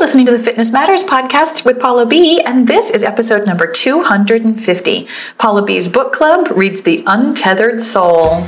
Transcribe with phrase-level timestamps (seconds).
[0.00, 5.06] listening to the Fitness Matters podcast with Pahla B, and this is episode number 250.
[5.38, 8.40] Pahla B's book club reads The Untethered Soul.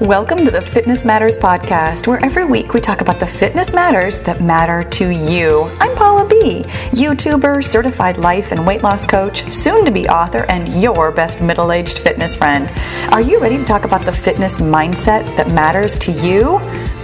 [0.00, 4.20] Welcome to the Fitness Matters podcast, where every week we talk about the fitness matters
[4.20, 5.64] that matter to you.
[5.80, 6.62] I'm Pahla B,
[6.96, 11.72] YouTuber, certified life and weight loss coach, soon to be author, and your best middle
[11.72, 12.70] aged fitness friend.
[13.12, 16.60] Are you ready to talk about the fitness mindset that matters to you?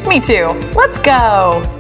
[0.09, 0.51] Me too.
[0.77, 1.74] Let's go.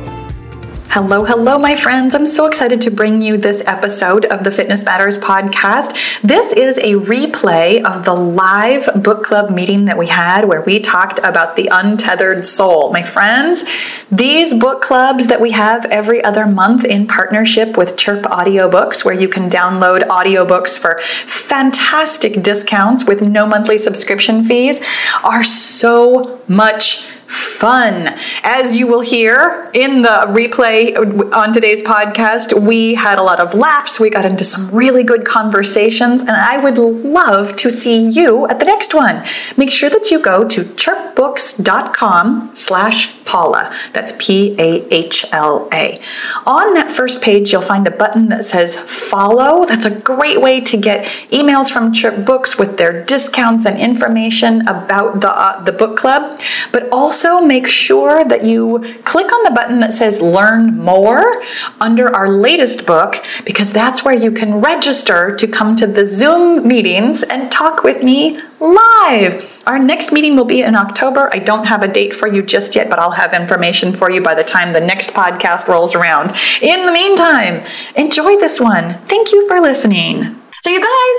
[0.90, 2.14] Hello, hello, my friends.
[2.14, 6.20] I'm so excited to bring you this episode of the Fitness Matters podcast.
[6.22, 10.78] This is a replay of the live book club meeting that we had where we
[10.78, 12.92] talked about the untethered soul.
[12.92, 13.64] My friends,
[14.12, 19.14] these book clubs that we have every other month in partnership with Chirp Audiobooks, where
[19.14, 24.80] you can download audiobooks for fantastic discounts with no monthly subscription fees,
[25.24, 28.14] are so much fun.
[28.42, 30.94] As you will hear in the replay
[31.32, 33.98] on today's podcast, we had a lot of laughs.
[33.98, 38.58] We got into some really good conversations, and I would love to see you at
[38.58, 39.24] the next one.
[39.56, 43.72] Make sure that you go to chirpbooks.com slash Pahla.
[43.92, 46.00] That's P-A-H-L-A.
[46.46, 49.64] On that first page, you'll find a button that says follow.
[49.64, 54.66] That's a great way to get emails from Chirp Books with their discounts and information
[54.68, 56.38] about the, uh, the book club,
[56.72, 61.40] but also also make sure that you click on the button that says Learn More
[61.80, 66.66] under our latest book, because that's where you can register to come to the Zoom
[66.66, 69.62] meetings and talk with me live.
[69.64, 71.30] Our next meeting will be in October.
[71.32, 74.20] I don't have a date for you just yet, but I'll have information for you
[74.20, 76.32] by the time the next podcast rolls around.
[76.62, 78.94] In the meantime, enjoy this one.
[79.06, 80.40] Thank you for listening.
[80.64, 81.13] So, you guys,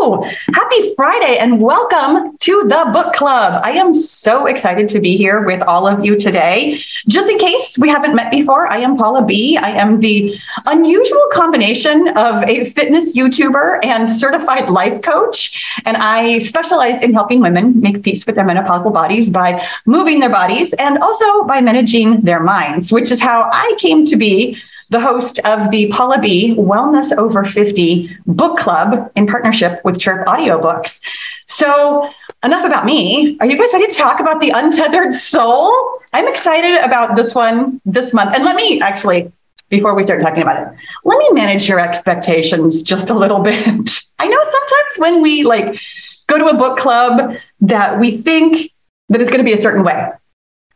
[0.00, 3.60] Happy Friday and welcome to the book club.
[3.62, 6.80] I am so excited to be here with all of you today.
[7.06, 9.58] Just in case we haven't met before, I am Pahla B.
[9.58, 15.62] I am the unusual combination of a fitness YouTuber and certified life coach.
[15.84, 20.30] And I specialize in helping women make peace with their menopausal bodies by moving their
[20.30, 24.56] bodies and also by managing their minds, which is how I came to be
[24.90, 30.26] the host of the Pahla B Wellness Over 50 book club in partnership with Chirp
[30.26, 31.00] Audiobooks.
[31.46, 32.10] So,
[32.44, 33.38] enough about me.
[33.40, 36.00] Are you guys ready to talk about the untethered soul?
[36.12, 38.34] I'm excited about this one this month.
[38.34, 39.30] And let me actually,
[39.68, 44.00] before we start talking about it, let me manage your expectations just a little bit.
[44.18, 45.80] I know sometimes when we like
[46.26, 48.70] go to a book club that we think
[49.08, 50.10] that it's going to be a certain way.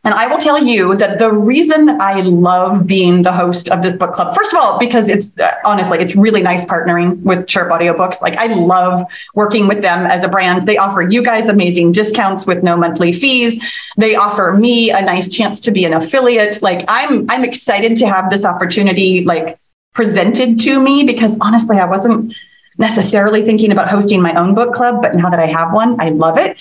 [0.05, 3.97] And I will tell you that the reason I love being the host of this
[3.97, 7.71] book club, first of all, because it's uh, honestly, it's really nice partnering with Chirp
[7.71, 8.21] Audiobooks.
[8.21, 9.03] Like I love
[9.35, 10.67] working with them as a brand.
[10.67, 13.59] They offer you guys amazing discounts with no monthly fees.
[13.97, 16.61] They offer me a nice chance to be an affiliate.
[16.61, 19.59] Like I'm, I'm excited to have this opportunity like
[19.95, 22.35] presented to me because honestly, I wasn't
[22.77, 26.11] necessarily thinking about hosting my own book club, but now that I have one, I
[26.11, 26.59] love it.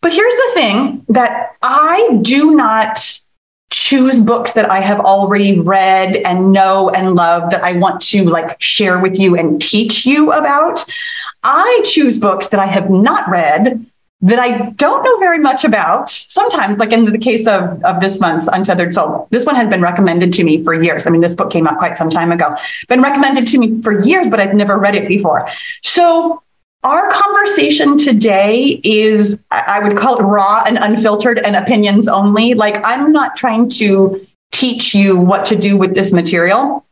[0.00, 2.98] But here's the thing that I do not
[3.70, 8.24] choose books that I have already read and know and love that I want to
[8.24, 10.84] like share with you and teach you about.
[11.44, 13.84] I choose books that I have not read
[14.20, 16.10] that I don't know very much about.
[16.10, 19.80] Sometimes, like in the case of, of this month's Untethered Soul, this one has been
[19.80, 21.06] recommended to me for years.
[21.06, 22.56] I mean, this book came out quite some time ago,
[22.88, 25.48] been recommended to me for years, but I've never read it before.
[25.84, 26.42] So
[26.84, 32.54] our conversation today is, I would call it raw and unfiltered and opinions only.
[32.54, 36.84] Like, I'm not trying to teach you what to do with this material.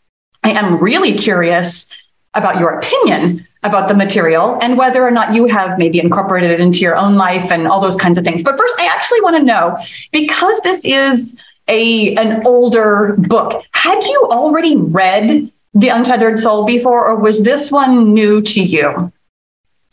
[0.43, 1.87] I am really curious
[2.35, 6.61] about your opinion about the material and whether or not you have maybe incorporated it
[6.61, 8.43] into your own life and all those kinds of things.
[8.43, 9.79] But first, I actually want to know
[10.13, 11.35] because this is
[11.69, 17.73] a an older book, had you already read The Untethered Soul before, or was this
[17.73, 19.13] one new to you?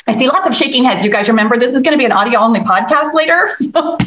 [0.08, 1.06] I see lots of shaking heads.
[1.06, 3.50] You guys remember this is going to be an audio only podcast later.
[3.74, 3.97] So.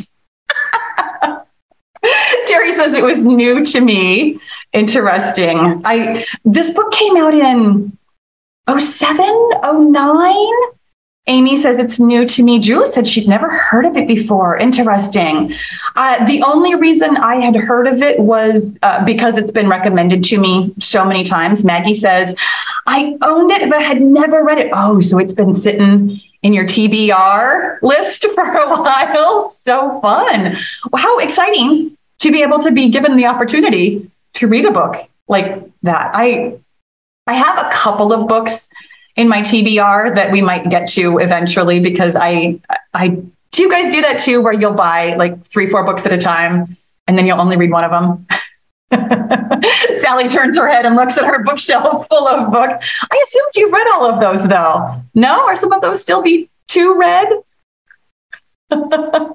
[2.46, 4.38] Terry says it was new to me.
[4.72, 5.82] Interesting.
[5.84, 7.96] I this book came out in
[8.68, 9.50] 07,
[9.92, 10.46] 09.
[11.28, 12.60] Amy says it's new to me.
[12.60, 14.56] Julie said she'd never heard of it before.
[14.56, 15.52] Interesting.
[15.96, 20.22] Uh, the only reason I had heard of it was uh, because it's been recommended
[20.24, 21.64] to me so many times.
[21.64, 22.34] Maggie says,
[22.86, 24.70] I owned it, but had never read it.
[24.72, 29.50] Oh, so it's been sitting in your TBR list for a while.
[29.64, 30.56] So fun.
[30.94, 35.62] How exciting to be able to be given the opportunity to read a book like
[35.82, 36.10] that.
[36.14, 36.58] I
[37.26, 38.68] I have a couple of books
[39.16, 42.60] in my TBR that we might get to eventually because I
[42.94, 43.08] I
[43.52, 46.18] do you guys do that too where you'll buy like three four books at a
[46.18, 46.76] time
[47.06, 48.26] and then you'll only read one of them
[49.96, 52.74] Sally turns her head and looks at her bookshelf full of books.
[53.10, 55.02] I assumed you read all of those, though.
[55.14, 55.44] No?
[55.46, 57.28] Are some of those still be too read?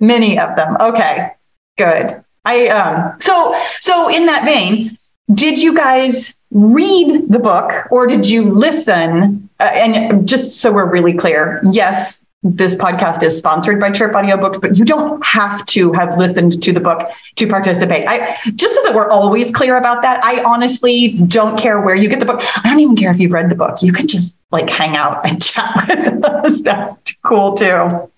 [0.00, 0.76] Many of them.
[0.80, 1.32] Okay,
[1.76, 2.24] good.
[2.44, 4.96] I um so so in that vein,
[5.34, 9.48] did you guys read the book or did you listen?
[9.60, 14.60] Uh, and just so we're really clear, yes, this podcast is sponsored by Chirp Audiobooks,
[14.60, 18.08] but you don't have to have listened to the book to participate.
[18.08, 20.24] I just so that we're always clear about that.
[20.24, 22.40] I honestly don't care where you get the book.
[22.64, 23.82] I don't even care if you've read the book.
[23.82, 26.62] You can just like hang out and chat with us.
[26.62, 28.10] That's cool too.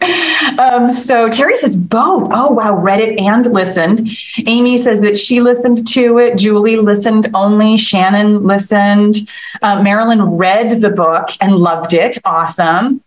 [0.59, 2.29] Um, so Terry says both.
[2.33, 4.09] Oh wow, read it and listened.
[4.47, 6.39] Amy says that she listened to it.
[6.39, 7.77] Julie listened only.
[7.77, 9.17] Shannon listened.
[9.63, 12.19] Uh, Marilyn read the book and loved it.
[12.25, 13.03] Awesome.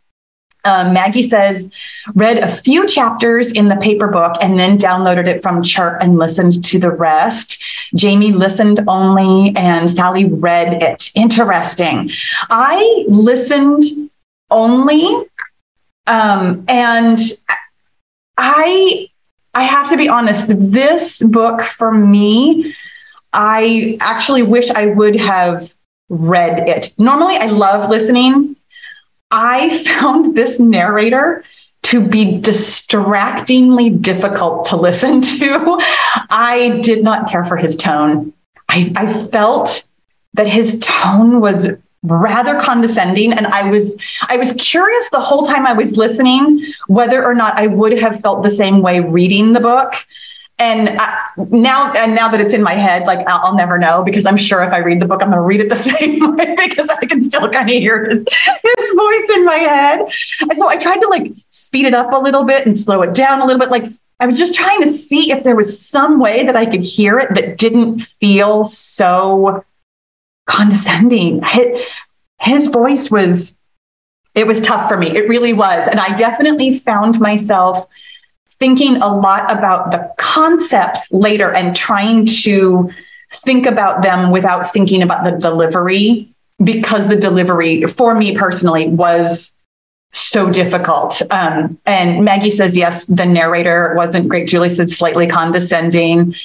[0.66, 1.70] Um, Maggie says,
[2.16, 6.18] read a few chapters in the paper book and then downloaded it from Chirp and
[6.18, 7.62] listened to the rest.
[7.96, 11.12] Jamie listened only and Sally read it.
[11.16, 12.12] Interesting.
[12.50, 14.10] I listened
[14.50, 15.28] only.
[16.08, 17.20] Um, and
[18.38, 19.10] I,
[19.54, 22.74] I have to be honest, this book for me,
[23.34, 25.74] I actually wish I would have
[26.10, 26.94] read it.
[26.98, 28.56] Normally, I love listening
[29.34, 31.44] I found this narrator
[31.84, 35.82] to be distractingly difficult to listen to.
[36.30, 38.32] I did not care for his tone.
[38.70, 39.88] I, I felt
[40.36, 41.68] that his tone was
[42.04, 47.24] rather condescending and i was i was curious the whole time i was listening whether
[47.24, 49.94] or not i would have felt the same way reading the book
[50.60, 54.04] and I, now and now that it's in my head like I'll, I'll, never know
[54.04, 56.36] because i'm sure if i read the book i'm going to read it the same
[56.36, 60.02] way because i can still kind of hear his, his voice in my head.
[60.42, 63.14] And so i tried to like speed it up a little bit and slow it
[63.14, 63.70] down a little bit.
[63.70, 66.84] Like i was just trying to see if there was some way that i could
[66.84, 69.64] hear it that didn't feel so
[70.46, 71.42] condescending.
[71.42, 71.82] His,
[72.42, 73.58] his voice was
[74.36, 75.16] it was tough for me.
[75.16, 75.88] It really was.
[75.88, 77.88] And i definitely found myself
[78.60, 82.92] thinking a lot about the concepts later and trying to
[83.32, 86.30] think about them without thinking about the delivery
[86.64, 89.54] because the delivery for me personally was
[90.12, 91.22] so difficult.
[91.32, 94.48] Um, and Maggie says, yes, the narrator wasn't great.
[94.48, 96.36] Julie said slightly condescending.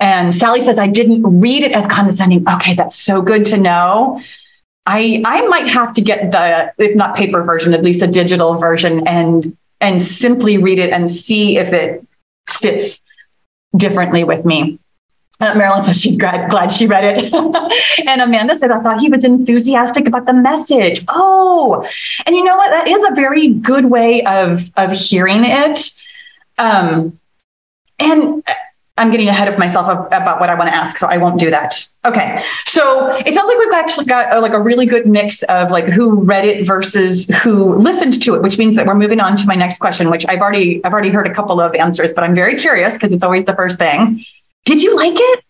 [0.00, 2.44] And Sally says, I didn't read it as condescending.
[2.48, 4.20] Okay, that's so good to know.
[4.84, 8.56] I I might have to get the, if not paper version, at least a digital
[8.56, 12.06] version and and simply read it and see if it
[12.48, 13.02] sits
[13.76, 14.78] differently with me.
[15.40, 17.34] Uh, Marilyn says she's glad, glad she read it.
[18.06, 21.04] and Amanda said, I thought he was enthusiastic about the message.
[21.08, 21.84] Oh,
[22.24, 22.70] and you know what?
[22.70, 25.90] That is a very good way of, of hearing it.
[26.58, 27.18] Um,
[27.98, 28.44] and
[28.98, 31.50] I'm getting ahead of myself about what I want to ask, so I won't do
[31.50, 31.86] that.
[32.04, 35.70] Okay, so it sounds like we've actually got a, like a really good mix of
[35.70, 39.36] like who read it versus who listened to it, which means that we're moving on
[39.38, 42.22] to my next question, which I've already I've already heard a couple of answers, but
[42.22, 44.24] I'm very curious because it's always the first thing.
[44.66, 45.44] Did you like it?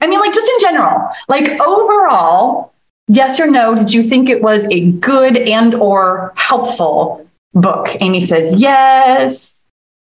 [0.00, 2.72] I mean, like just in general, like overall,
[3.08, 3.74] yes or no?
[3.74, 7.88] Did you think it was a good and or helpful book?
[8.00, 9.55] Amy says yes.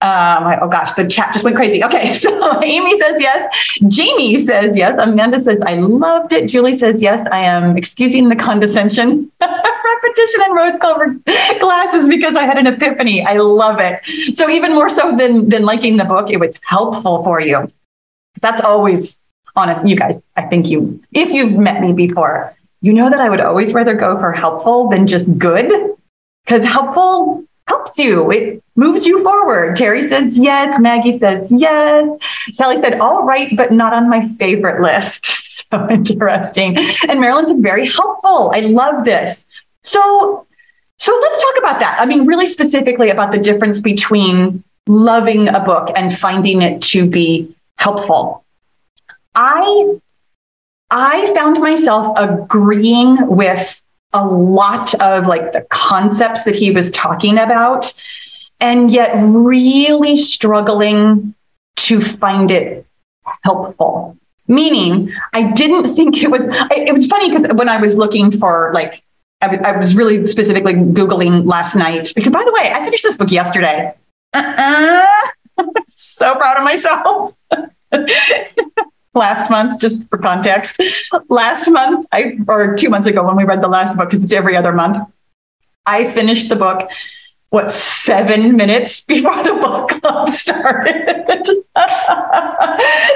[0.01, 1.83] Um, oh gosh, the chat just went crazy.
[1.83, 3.49] Okay, so Amy says yes.
[3.87, 4.95] Jamie says yes.
[4.99, 6.47] Amanda says, I loved it.
[6.47, 7.27] Julie says yes.
[7.31, 11.23] I am excusing the condescension, repetition, and rose colored
[11.59, 13.25] glasses because I had an epiphany.
[13.25, 14.35] I love it.
[14.35, 17.67] So even more so than than liking the book, it was helpful for you.
[18.41, 19.19] That's always
[19.55, 19.87] honest.
[19.87, 23.41] You guys, I think you, if you've met me before, you know that I would
[23.41, 25.95] always rather go for helpful than just good
[26.45, 28.31] because helpful helps you.
[28.31, 29.75] It moves you forward.
[29.75, 30.79] Terry says yes.
[30.79, 32.07] Maggie says yes.
[32.53, 35.25] Sally said, all right, but not on my favorite list.
[35.71, 36.77] so interesting.
[37.07, 38.51] And Marilyn very helpful.
[38.53, 39.45] I love this.
[39.83, 40.45] So,
[40.97, 41.97] so let's talk about that.
[41.99, 47.09] I mean, really specifically about the difference between loving a book and finding it to
[47.09, 48.43] be helpful.
[49.35, 49.99] I
[50.89, 53.83] I found myself agreeing with
[54.13, 57.93] a lot of like the concepts that he was talking about
[58.59, 61.33] and yet really struggling
[61.75, 62.85] to find it
[63.43, 64.17] helpful.
[64.49, 68.71] Meaning i didn't think it was it was funny because when i was looking for
[68.73, 69.03] like
[69.41, 73.29] I, was really specifically googling last night because by the way i finished this book
[73.29, 73.93] yesterday.
[74.33, 75.05] Uh-uh.
[75.87, 77.33] so proud of myself
[79.17, 80.81] last month, just for context.
[81.29, 84.33] Last month, I or two months ago when we read the last book, because it's
[84.33, 84.97] every other month,
[85.85, 86.89] I finished the book
[87.49, 91.05] what seven minutes before the book club started.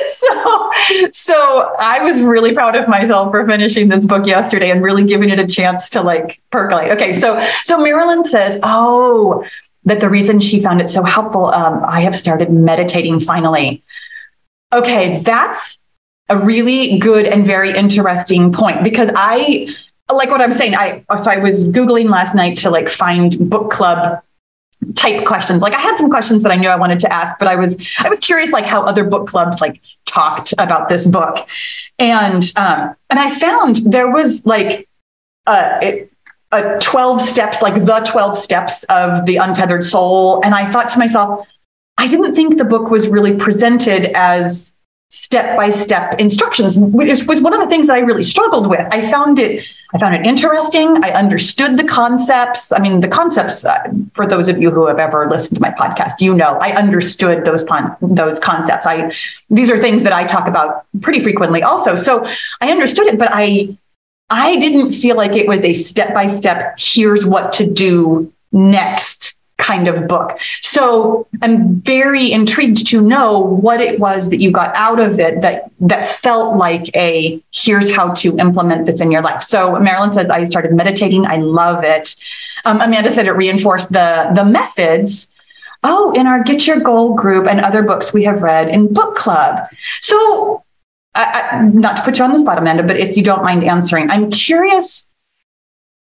[0.08, 0.72] so,
[1.12, 5.30] so I was really proud of myself for finishing this book yesterday and really giving
[5.30, 6.92] it a chance to like percolate.
[6.92, 9.46] Okay, so so Marilyn says, oh,
[9.86, 13.84] that the reason she found it so helpful, um, I have started meditating finally.
[14.72, 15.78] Okay, that's
[16.32, 19.76] a really good and very interesting point because I
[20.10, 20.76] like what I'm saying.
[20.76, 24.24] I so I was googling last night to like find book club
[24.96, 25.62] type questions.
[25.62, 27.78] Like I had some questions that I knew I wanted to ask, but I was
[28.00, 31.46] I was curious like how other book clubs like talked about this book,
[32.00, 34.88] and um, and I found there was like
[35.48, 36.08] a,
[36.54, 41.00] a twelve steps like the twelve steps of the untethered soul, and I thought to
[41.00, 41.46] myself,
[41.98, 44.74] I didn't think the book was really presented as
[45.12, 48.88] step by step instructions, which was one of the things that I really struggled with.
[48.92, 49.64] I found it
[49.94, 51.04] I found it interesting.
[51.04, 52.72] I understood the concepts.
[52.72, 55.72] I mean, the concepts uh, for those of you who have ever listened to my
[55.72, 58.86] podcast, you know, I understood those pon- those concepts.
[58.88, 59.14] I
[59.50, 61.98] these are things that I talk about pretty frequently also.
[61.98, 62.26] So
[62.62, 63.78] I understood it, but I
[64.30, 69.41] I didn't feel like it was a step by step here's what to do next
[69.62, 70.38] kind of book.
[70.62, 75.42] So I'm very intrigued to know what it was that you got out of it
[75.42, 79.44] that that felt like a here's how to implement this in your life.
[79.44, 81.26] So Marilyn says I started meditating.
[81.26, 82.16] I love it.
[82.66, 85.28] Um, Amanda said it reinforced the the methods.
[85.84, 89.16] Oh, in our Get Your Goal group and other books we have read in book
[89.16, 89.68] club.
[90.00, 90.64] So,
[91.16, 93.64] I, I, not to put you on the spot, Amanda, but if you don't mind
[93.64, 95.10] answering, I'm curious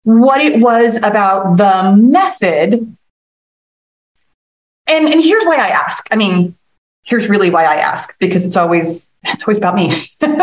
[0.02, 2.96] what it was about the method
[4.92, 6.06] and and here's why I ask.
[6.10, 6.56] I mean,
[7.04, 10.04] here's really why I ask because it's always it's always about me.
[10.20, 10.38] but,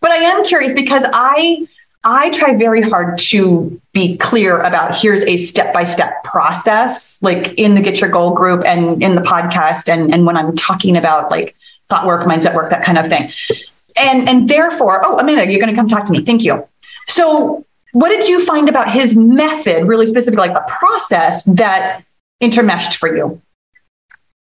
[0.00, 1.66] but I am curious because I
[2.04, 7.54] I try very hard to be clear about here's a step by step process, like
[7.58, 10.96] in the Get Your Goal group and in the podcast, and and when I'm talking
[10.96, 11.54] about like
[11.88, 13.32] thought work, mindset work, that kind of thing.
[13.96, 16.24] And and therefore, oh Amanda, you're going to come talk to me.
[16.24, 16.66] Thank you.
[17.06, 22.02] So, what did you find about his method, really specific, like the process that
[22.42, 23.40] intermeshed for you?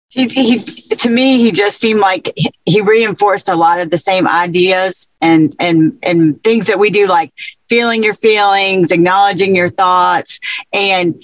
[0.08, 2.32] He, he, to me, he just seemed like
[2.64, 7.06] he reinforced a lot of the same ideas and and and things that we do,
[7.06, 7.32] like
[7.68, 10.40] feeling your feelings, acknowledging your thoughts,
[10.72, 11.22] and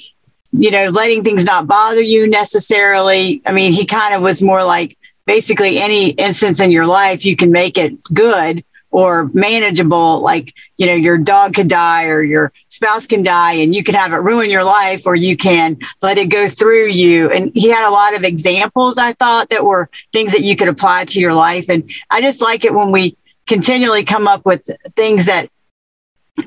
[0.51, 3.41] you know, letting things not bother you necessarily.
[3.47, 7.37] I mean, he kind of was more like basically any instance in your life you
[7.37, 12.53] can make it good or manageable like you know your dog could die or your
[12.69, 16.19] spouse can die and you can have it ruin your life or you can let
[16.19, 17.31] it go through you.
[17.31, 20.69] And he had a lot of examples i thought that were things that you could
[20.69, 21.69] apply to your life.
[21.69, 23.17] And i just like it when we
[23.49, 25.49] continually come up with things that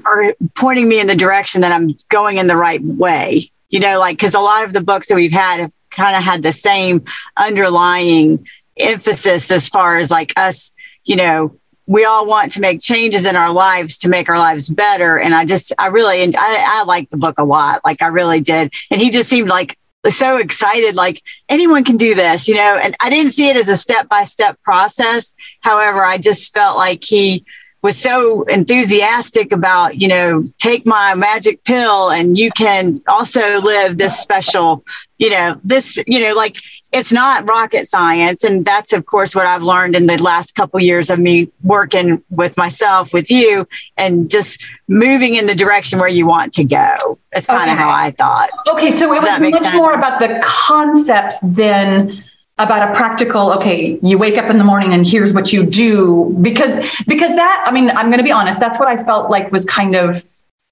[0.05, 3.49] are pointing me in the direction that i'm going in the right way.
[3.69, 6.23] You know like because a lot of the books that we've had have kind of
[6.23, 7.03] had the same
[7.35, 8.47] underlying
[8.77, 10.73] emphasis as far as like us
[11.05, 14.69] you know we all want to make changes in our lives to make our lives
[14.69, 15.17] better.
[15.17, 17.81] And I just, I really, and I, I like the book a lot.
[17.85, 18.73] Like I really did.
[18.89, 19.77] And he just seemed like
[20.09, 23.69] so excited, like anyone can do this, you know, and I didn't see it as
[23.69, 25.33] a step by step process.
[25.61, 27.45] However, I just felt like he
[27.81, 33.97] was so enthusiastic about, you know, take my magic pill and you can also live
[33.97, 34.83] this special,
[35.19, 36.57] you know, this, you know, like
[36.95, 38.43] it's not rocket science.
[38.43, 42.23] And that's, of course, what I've learned in the last couple years of me working
[42.29, 47.19] with myself, with you, and just moving in the direction where you want to go.
[47.33, 47.71] That's kind okay.
[47.73, 48.49] of how I thought.
[48.69, 48.91] Okay.
[48.91, 49.75] So it Does was much sense?
[49.75, 52.23] more about the concepts than
[52.57, 56.33] about a practical okay you wake up in the morning and here's what you do
[56.41, 56.73] because
[57.05, 59.65] because that i mean i'm going to be honest that's what i felt like was
[59.65, 60.23] kind of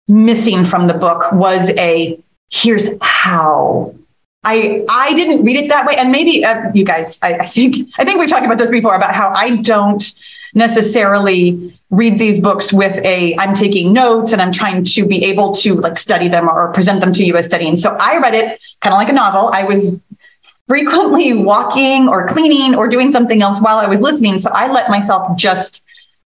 [0.08, 2.18] missing from the book was a
[2.50, 3.94] here's how
[4.44, 7.90] i i didn't read it that way and maybe uh, you guys I, I think
[7.98, 10.04] i think we talked about this before about how i don't
[10.56, 15.54] necessarily read these books with a i'm taking notes and i'm trying to be able
[15.56, 18.60] to like study them or present them to you as studying so i read it
[18.82, 20.00] kind of like a novel i was
[20.68, 24.40] frequently walking or cleaning or doing something else while I was listening.
[24.40, 25.86] So I let myself just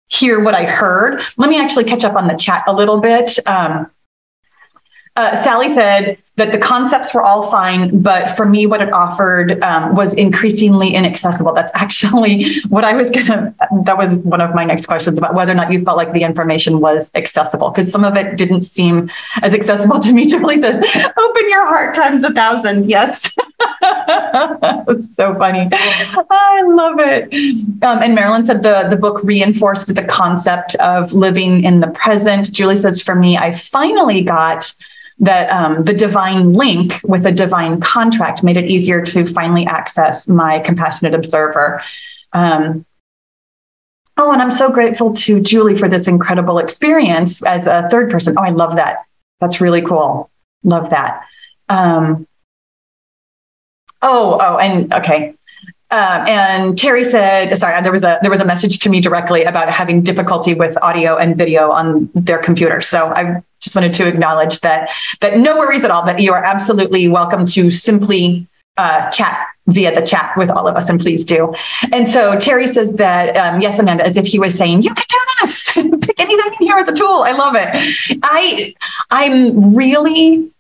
[0.09, 1.23] hear what I heard.
[1.37, 3.39] Let me actually catch up on the chat a little bit.
[3.47, 3.91] Um,
[5.17, 9.63] uh, Sally said that the concepts were all fine, but for me, what it offered
[9.63, 11.53] um, was increasingly inaccessible.
[11.53, 13.55] That's actually what I was gonna.
[13.85, 16.23] That was one of my next questions about whether or not you felt like the
[16.23, 19.11] information was accessible, because some of it didn't seem
[19.43, 20.25] as accessible to me.
[20.25, 22.89] Julie says, "Open your heart times a thousand.
[22.89, 23.31] Yes,
[23.83, 25.69] it's so funny.
[25.71, 27.25] I love it.
[27.83, 32.51] Um, and Marilyn said the the book reinforced the concept of living in the present.
[32.51, 34.73] Julie says, for me, I finally got
[35.21, 40.27] that um, the divine link with a divine contract made it easier to finally access
[40.27, 41.83] my compassionate observer.
[42.33, 42.87] Um,
[44.17, 48.35] oh, and I'm so grateful to Julie for this incredible experience as a third person.
[48.39, 49.05] Oh, I love that.
[49.41, 50.31] That's really cool.
[50.65, 51.25] Love that.
[51.69, 52.27] Um,
[54.01, 55.35] oh, oh, and okay.
[55.93, 59.43] Um, and Terry said, sorry, there was a there was a message to me directly
[59.43, 62.81] about having difficulty with audio and video on their computer.
[62.81, 64.89] So I just wanted to acknowledge that
[65.21, 66.05] that no worries at all.
[66.07, 70.77] That you are absolutely welcome to simply uh, chat via the chat with all of
[70.77, 71.55] us, and please do.
[71.93, 75.05] And so Terry says that um, yes, Amanda, as if he was saying, "You can
[75.09, 75.73] do this.
[75.73, 78.21] Pick anything in here as a tool." I love it.
[78.23, 78.75] I
[79.11, 80.51] I'm really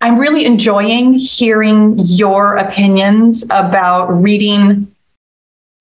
[0.00, 4.92] I'm really enjoying hearing your opinions about reading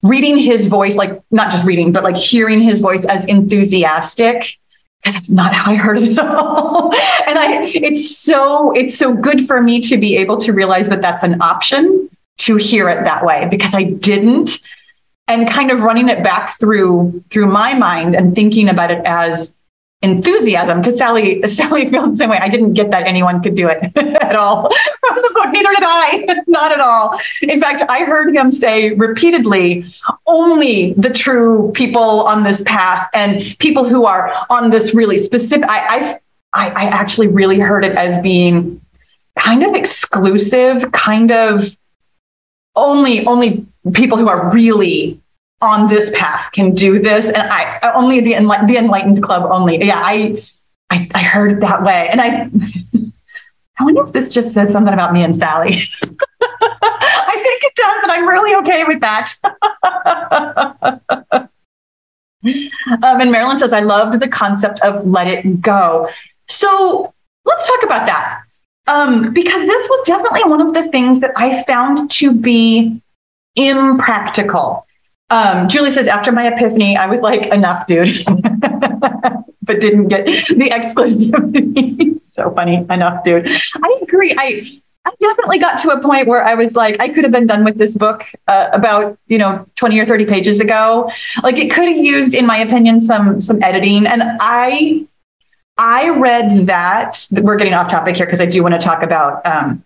[0.03, 4.57] reading his voice, like not just reading, but like hearing his voice as enthusiastic.
[5.01, 6.93] Because that's not how I heard it at all.
[7.27, 11.01] and I it's so it's so good for me to be able to realize that
[11.01, 14.60] that's an option to hear it that way because I didn't.
[15.27, 19.55] And kind of running it back through through my mind and thinking about it as
[20.02, 22.38] enthusiasm because Sally Sally feels the same way.
[22.38, 24.70] I didn't get that anyone could do it at all
[25.02, 25.52] from the book.
[25.52, 26.44] Neither did I.
[26.48, 27.20] Not at all.
[27.42, 29.94] In fact, I heard him say repeatedly,
[30.28, 35.68] only the true people on this path and people who are on this really specific.
[35.70, 36.20] I
[36.54, 38.82] I I actually really heard it as being
[39.38, 41.75] kind of exclusive, kind of
[42.75, 45.20] only only people who are really
[45.62, 47.25] on this path can do this.
[47.25, 49.83] And i only the enlightened the enlightened club only.
[49.83, 50.43] Yeah i
[50.89, 52.09] i, I heard it that way.
[52.12, 52.50] And i
[53.79, 55.77] i wonder if this just says something about me and sally.
[56.03, 59.33] I think it does and i'm really okay with that.
[63.01, 66.07] Um, and marilyn says i loved the concept of let it go.
[66.47, 67.12] So
[67.43, 68.43] let's talk about that.
[68.85, 73.01] Um, because this was definitely one of the things that i found to be
[73.55, 74.85] impractical
[75.29, 80.70] um, Julie says, after my epiphany, I was like, enough, dude, but didn't get the
[80.70, 82.18] exclusivity.
[82.33, 83.48] so funny, enough, dude.
[83.48, 84.35] I agree.
[84.38, 87.48] I, I definitely got to a point where I was like, I could have been
[87.48, 91.09] done with this book uh, about, you know, 20 or 30 pages ago.
[91.44, 94.05] Like it could have used, in my opinion, some, some editing.
[94.05, 95.07] And I,
[95.77, 99.46] I read that we're getting off topic here because I do want to talk about
[99.46, 99.84] um,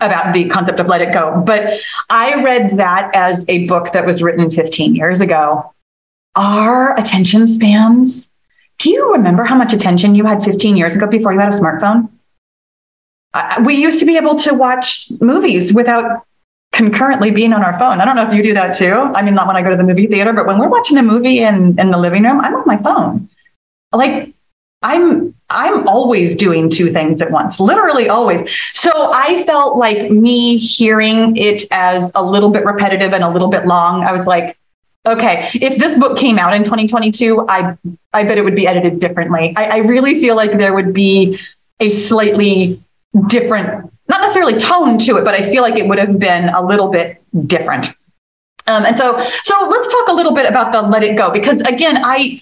[0.00, 1.42] about the concept of let it go.
[1.44, 5.72] But I read that as a book that was written 15 years ago.
[6.34, 8.32] Our attention spans.
[8.78, 11.56] Do you remember how much attention you had 15 years ago before you had a
[11.56, 12.08] smartphone?
[13.34, 16.26] Uh, we used to be able to watch movies without
[16.72, 18.00] concurrently being on our phone.
[18.00, 18.92] I don't know if you do that too.
[18.92, 21.02] I mean, not when I go to the movie theater, but when we're watching a
[21.02, 23.28] movie in, in the living room, I'm on my phone.
[23.92, 24.32] Like
[24.82, 28.50] I'm I'm always doing two things at once, literally always.
[28.72, 33.48] So I felt like me hearing it as a little bit repetitive and a little
[33.48, 34.56] bit long, I was like,
[35.06, 37.76] okay, if this book came out in 2022, I
[38.12, 39.54] I bet it would be edited differently.
[39.56, 41.38] I, I really feel like there would be
[41.80, 42.80] a slightly
[43.26, 46.64] different, not necessarily tone to it, but I feel like it would have been a
[46.64, 47.88] little bit different.
[48.66, 51.60] Um, and so, so let's talk a little bit about the let it go because
[51.62, 52.40] again, I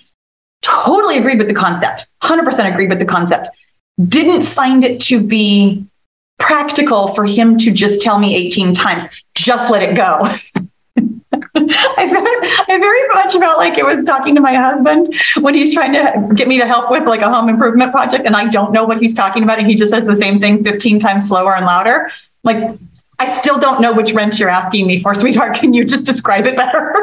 [0.62, 3.48] totally agreed with the concept, 100% agreed with the concept.
[4.08, 5.86] Didn't find it to be
[6.38, 10.18] practical for him to just tell me 18 times, just let it go.
[11.54, 15.74] I very, I very much felt like it was talking to my husband when he's
[15.74, 18.72] trying to get me to help with like a home improvement project and I don't
[18.72, 21.54] know what he's talking about and he just says the same thing 15 times slower
[21.54, 22.10] and louder.
[22.42, 22.78] Like,
[23.18, 25.54] I still don't know which wrench you're asking me for, sweetheart.
[25.56, 26.94] Can you just describe it better?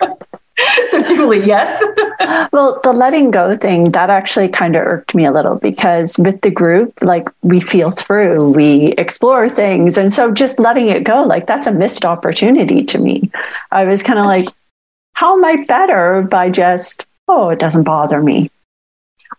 [0.88, 1.82] so Julie, yes.
[2.52, 6.40] well, the letting go thing that actually kind of irked me a little because with
[6.40, 11.22] the group, like we feel through, we explore things, and so just letting it go,
[11.22, 13.30] like that's a missed opportunity to me.
[13.70, 14.48] I was kind of like,
[15.14, 18.50] how am I better by just oh, it doesn't bother me.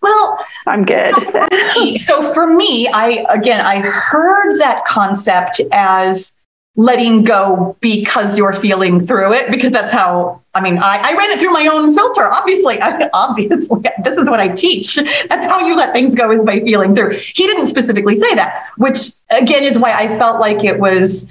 [0.01, 1.13] Well, I'm good.
[1.15, 6.34] so, for me, so for me, I again, I heard that concept as
[6.75, 11.32] letting go because you're feeling through it because that's how i mean i, I ran
[11.32, 12.79] it through my own filter obviously.
[12.79, 14.95] I, obviously this is what i teach.
[14.95, 17.17] That's how you let things go is by feeling through.
[17.17, 21.27] He didn't specifically say that which again is why i felt like it was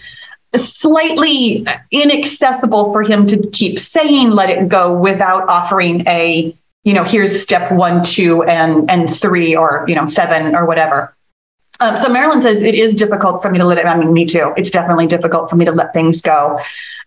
[0.56, 7.04] slightly inaccessible for him to keep saying let it go without offering a you know
[7.04, 11.14] here's step one two and and three or you know seven or whatever
[11.80, 13.86] um, so Marilyn says it is difficult for me to let it.
[13.86, 14.52] I mean, me too.
[14.56, 16.58] It's definitely difficult for me to let things go.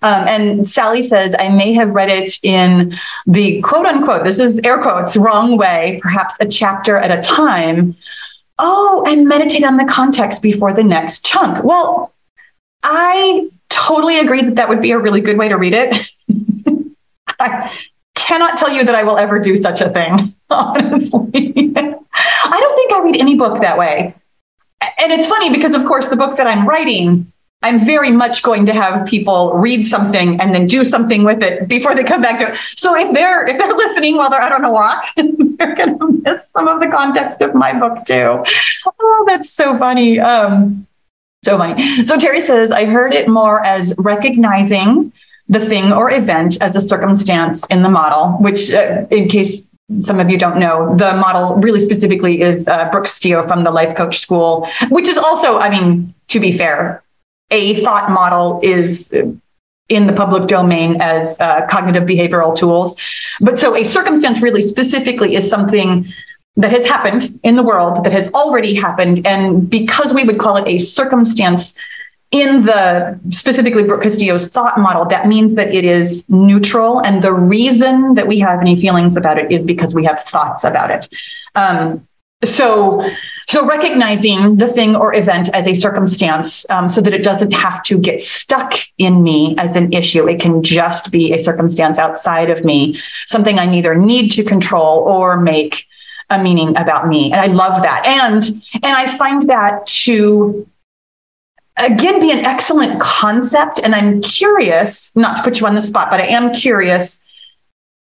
[0.03, 4.23] Um, and Sally says I may have read it in the quote unquote.
[4.23, 7.95] This is air quotes wrong way, perhaps a chapter at a time.
[8.59, 11.63] oh, and meditate on the context before the next chunk.
[11.63, 12.13] Well,
[12.83, 16.07] I totally agree that that would be a really good way to read it.
[17.39, 17.75] I
[18.15, 21.73] cannot tell you that I will ever do such a thing, honestly.
[21.75, 24.15] I don't think I read any book that way.
[24.81, 28.65] And it's funny because, of course, the book that I'm writing, I'm very much going
[28.65, 32.39] to have people read something and then do something with it before they come back
[32.39, 32.57] to it.
[32.75, 36.21] So if they're if they're listening while they're out on a walk, they're going to
[36.23, 38.43] miss some of the context of my book too.
[38.99, 40.19] Oh, that's so funny.
[40.19, 40.87] Um,
[41.43, 42.05] so funny.
[42.05, 45.11] So Terry says, I heard it more as recognizing
[45.47, 49.67] the thing or event as a circumstance in the model, which, uh, in case
[50.03, 53.71] some of you don't know, the model really specifically is uh, Brooke Castillo from the
[53.71, 57.03] Life Coach School, which is also, I mean, to be fair,
[57.51, 59.13] a thought model is
[59.89, 62.95] in the public domain as uh, cognitive behavioral tools.
[63.41, 66.07] But so a circumstance really specifically is something
[66.55, 69.25] that has happened in the world that has already happened.
[69.27, 71.73] And because we would call it a circumstance
[72.31, 76.99] in the specifically Brooke Castillo's thought model, that means that it is neutral.
[76.99, 80.63] And the reason that we have any feelings about it is because we have thoughts
[80.63, 81.09] about it.
[81.55, 82.07] Um,
[82.43, 83.07] so,
[83.49, 87.83] so recognizing the thing or event as a circumstance um, so that it doesn't have
[87.83, 90.27] to get stuck in me as an issue.
[90.27, 94.99] It can just be a circumstance outside of me, something I neither need to control
[94.99, 95.85] or make
[96.29, 97.31] a meaning about me.
[97.31, 98.05] And I love that.
[98.05, 98.43] And,
[98.75, 100.65] and I find that to
[101.81, 103.79] again be an excellent concept.
[103.83, 107.23] And I'm curious, not to put you on the spot, but I am curious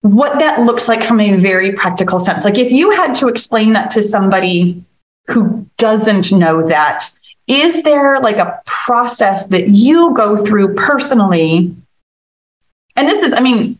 [0.03, 2.45] what that looks like from a very practical sense.
[2.45, 4.85] Like if you had to explain that to somebody
[5.27, 7.11] who doesn't know that,
[7.49, 11.75] is there like a process that you go through personally?
[12.95, 13.79] And this is, I mean,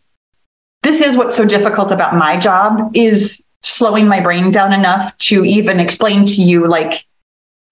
[0.83, 5.45] this is what's so difficult about my job is slowing my brain down enough to
[5.45, 7.05] even explain to you like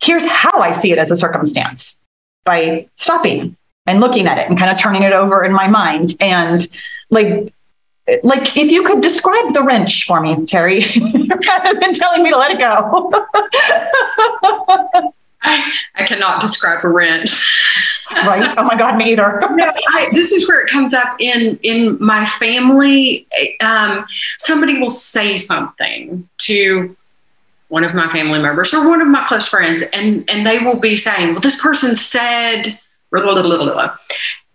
[0.03, 2.01] here's how I see it as a circumstance
[2.45, 6.15] by stopping and looking at it and kind of turning it over in my mind.
[6.21, 6.67] And
[7.11, 7.53] like
[8.23, 10.81] like if you could describe the wrench for me terry
[11.49, 13.11] rather than telling me to let it go.
[15.43, 17.51] I, I cannot describe a wrench.
[18.11, 18.55] Right?
[18.59, 19.41] Oh my god me either.
[19.51, 23.27] No, I, this is where it comes up in in my family.
[23.61, 24.05] Um,
[24.39, 26.97] somebody will say something to
[27.75, 30.79] one of my family members or one of my close friends, and and they will
[30.79, 32.63] be saying, "Well, this person said,"
[33.11, 33.97] blah, blah, blah,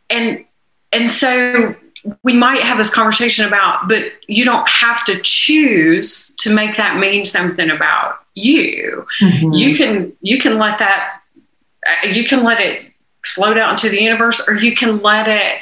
[0.09, 0.45] and
[0.93, 1.75] and so
[2.23, 6.97] we might have this conversation about, but you don't have to choose to make that
[6.97, 9.05] mean something about you.
[9.19, 9.51] Mm-hmm.
[9.51, 11.19] You can you can let that
[12.05, 12.85] you can let it
[13.25, 15.61] float out into the universe, or you can let it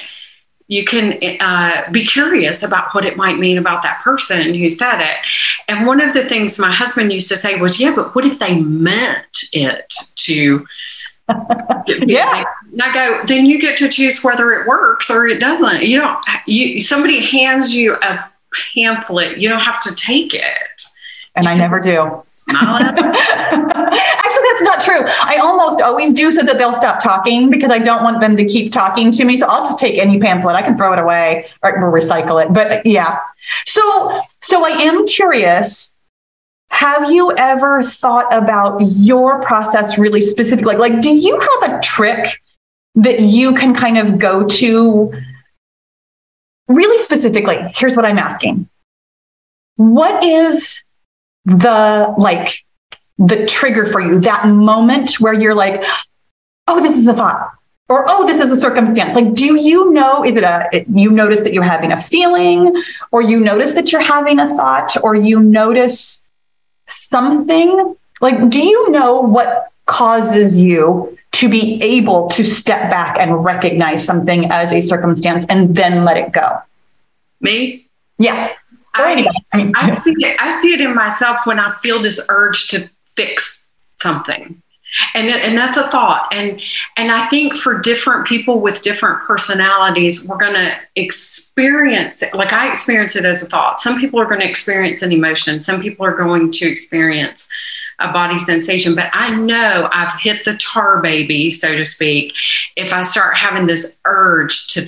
[0.68, 5.00] you can uh, be curious about what it might mean about that person who said
[5.02, 5.18] it.
[5.68, 8.40] And one of the things my husband used to say was, "Yeah, but what if
[8.40, 10.66] they meant it to?"
[11.88, 12.44] yeah.
[12.72, 15.84] And I go, then you get to choose whether it works or it doesn't.
[15.84, 16.20] You don't.
[16.46, 18.30] You somebody hands you a
[18.74, 20.84] pamphlet, you don't have to take it
[21.38, 22.02] and I never do.
[22.50, 25.02] Actually, that's not true.
[25.06, 28.44] I almost always do so that they'll stop talking because I don't want them to
[28.44, 29.38] keep talking to me.
[29.38, 30.56] So I'll just take any pamphlet.
[30.56, 32.52] I can throw it away or recycle it.
[32.54, 33.20] But yeah.
[33.66, 35.96] So so I am curious.
[36.70, 40.76] Have you ever thought about your process really specifically?
[40.76, 42.42] Like, like do you have a trick
[42.96, 45.14] that you can kind of go to
[46.68, 47.58] really specifically?
[47.74, 48.68] Here's what I'm asking.
[49.78, 50.84] What is
[51.48, 52.64] the like
[53.18, 55.84] the trigger for you, that moment where you're like,
[56.68, 57.52] oh, this is a thought,
[57.90, 59.16] or oh, this is a circumstance.
[59.16, 63.22] Like, do you know, is it a, you notice that you're having a feeling, or
[63.22, 66.24] you notice that you're having a thought, or you notice
[66.90, 67.96] something?
[68.20, 74.04] Like, do you know what causes you to be able to step back and recognize
[74.04, 76.60] something as a circumstance and then let it go?
[77.40, 77.88] Me?
[78.18, 78.52] Yeah.
[79.54, 80.38] I, I see it.
[80.42, 84.62] I see it in myself when I feel this urge to fix something,
[85.14, 86.30] and and that's a thought.
[86.32, 86.62] And
[86.98, 92.34] and I think for different people with different personalities, we're going to experience it.
[92.34, 93.80] Like I experience it as a thought.
[93.80, 95.60] Some people are going to experience an emotion.
[95.62, 97.50] Some people are going to experience
[98.00, 98.96] a body sensation.
[98.96, 102.34] But I know I've hit the tar baby, so to speak,
[102.76, 104.88] if I start having this urge to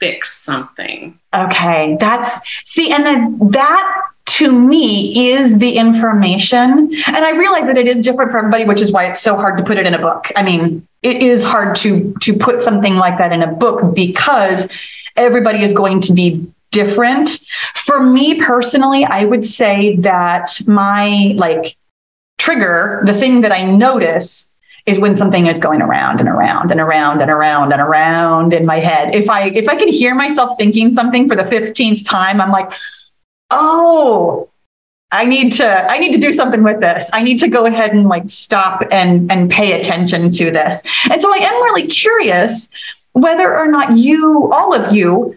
[0.00, 1.17] fix something.
[1.34, 6.92] Okay, that's see, and then that to me is the information.
[7.06, 9.58] And I realize that it is different for everybody, which is why it's so hard
[9.58, 10.30] to put it in a book.
[10.36, 14.68] I mean, it is hard to to put something like that in a book because
[15.16, 17.30] everybody is going to be different.
[17.74, 21.76] For me personally, I would say that my like
[22.38, 24.47] trigger, the thing that I notice
[24.88, 28.64] is when something is going around and around and around and around and around in
[28.64, 29.14] my head.
[29.14, 32.70] If I if I can hear myself thinking something for the 15th time, I'm like,
[33.50, 34.48] "Oh,
[35.12, 37.08] I need to I need to do something with this.
[37.12, 41.20] I need to go ahead and like stop and and pay attention to this." And
[41.20, 42.70] so I am really curious
[43.12, 45.36] whether or not you all of you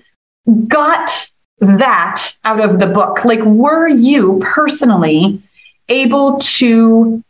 [0.67, 1.27] got
[1.59, 3.25] that out of the book.
[3.25, 5.43] Like were you personally
[5.89, 7.21] able to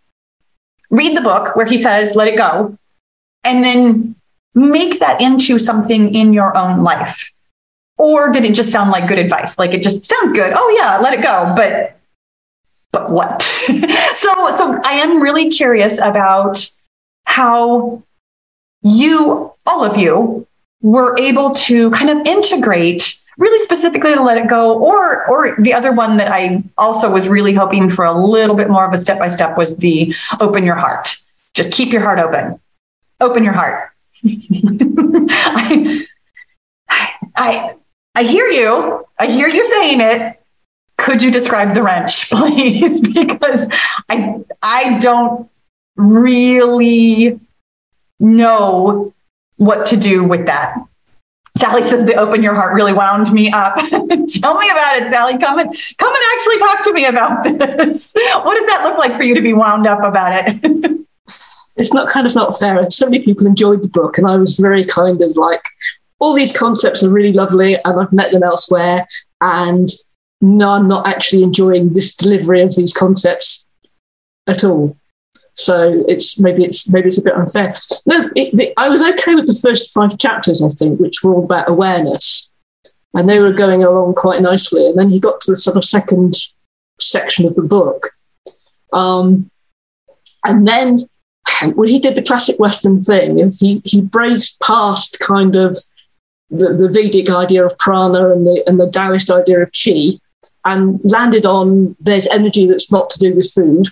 [0.92, 2.78] read the book where he says, let it go,
[3.44, 4.16] and then
[4.54, 7.30] make that into something in your own life?
[7.98, 9.58] Or did it just sound like good advice?
[9.58, 10.54] Like it just sounds good.
[10.56, 11.54] Oh yeah, let it go.
[11.56, 11.98] But
[12.92, 13.42] but what?
[14.14, 16.70] so so I am really curious about
[17.26, 18.04] how
[18.82, 20.48] you, all of you,
[20.82, 25.74] were able to kind of integrate really specifically to let it go or or the
[25.74, 29.02] other one that i also was really hoping for a little bit more of a
[29.02, 31.18] step by step was the open your heart.
[31.56, 32.60] Just keep your heart open.
[33.20, 33.90] Open your heart.
[34.24, 36.06] I,
[37.36, 37.74] I
[38.14, 39.06] i hear you.
[39.18, 40.40] I hear you saying it.
[40.98, 43.00] Could you describe the wrench please?
[43.00, 43.68] Because
[44.08, 45.50] i i don't
[45.96, 47.40] really
[48.20, 49.14] know
[49.58, 50.78] what to do with that
[51.58, 53.76] Sally says the open your heart really wound me up.
[53.90, 55.38] Tell me about it, Sally.
[55.38, 58.14] Come and come and actually talk to me about this.
[58.44, 60.62] what did that look like for you to be wound up about it?
[61.76, 62.90] it's not kind of not fair.
[62.90, 65.64] So many people enjoyed the book, and I was very kind of like,
[66.20, 69.08] all these concepts are really lovely, and I've met them elsewhere,
[69.42, 69.90] and
[70.40, 73.68] no, I'm not actually enjoying this delivery of these concepts
[74.48, 74.98] at all.
[75.54, 77.76] So it's maybe it's maybe it's a bit unfair.
[78.06, 81.34] No, it, the, I was okay with the first five chapters, I think, which were
[81.34, 82.50] all about awareness,
[83.14, 84.88] and they were going along quite nicely.
[84.88, 86.36] And then he got to the sort of second
[87.00, 88.12] section of the book,
[88.94, 89.50] um,
[90.46, 91.10] and then
[91.76, 95.76] when he did the classic Western thing, he he brazed past kind of
[96.50, 100.18] the, the Vedic idea of prana and the and the Taoist idea of chi,
[100.64, 103.90] and landed on there's energy that's not to do with food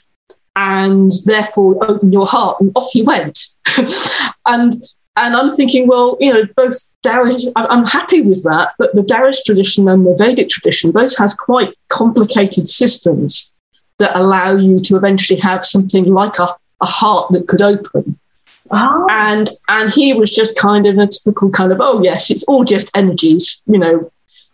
[0.60, 2.60] and therefore open your heart.
[2.60, 3.39] And off he went.
[4.45, 4.84] and
[5.15, 9.45] and I'm thinking, well, you know, both Taoist, I'm happy with that, but the Taoist
[9.45, 13.52] tradition and the Vedic tradition both has quite complicated systems
[13.98, 16.48] that allow you to eventually have something like a,
[16.80, 18.17] a heart that could open.
[18.72, 19.08] Oh.
[19.10, 22.63] And and he was just kind of a typical kind of, oh yes, it's all
[22.63, 24.12] just energies, you know.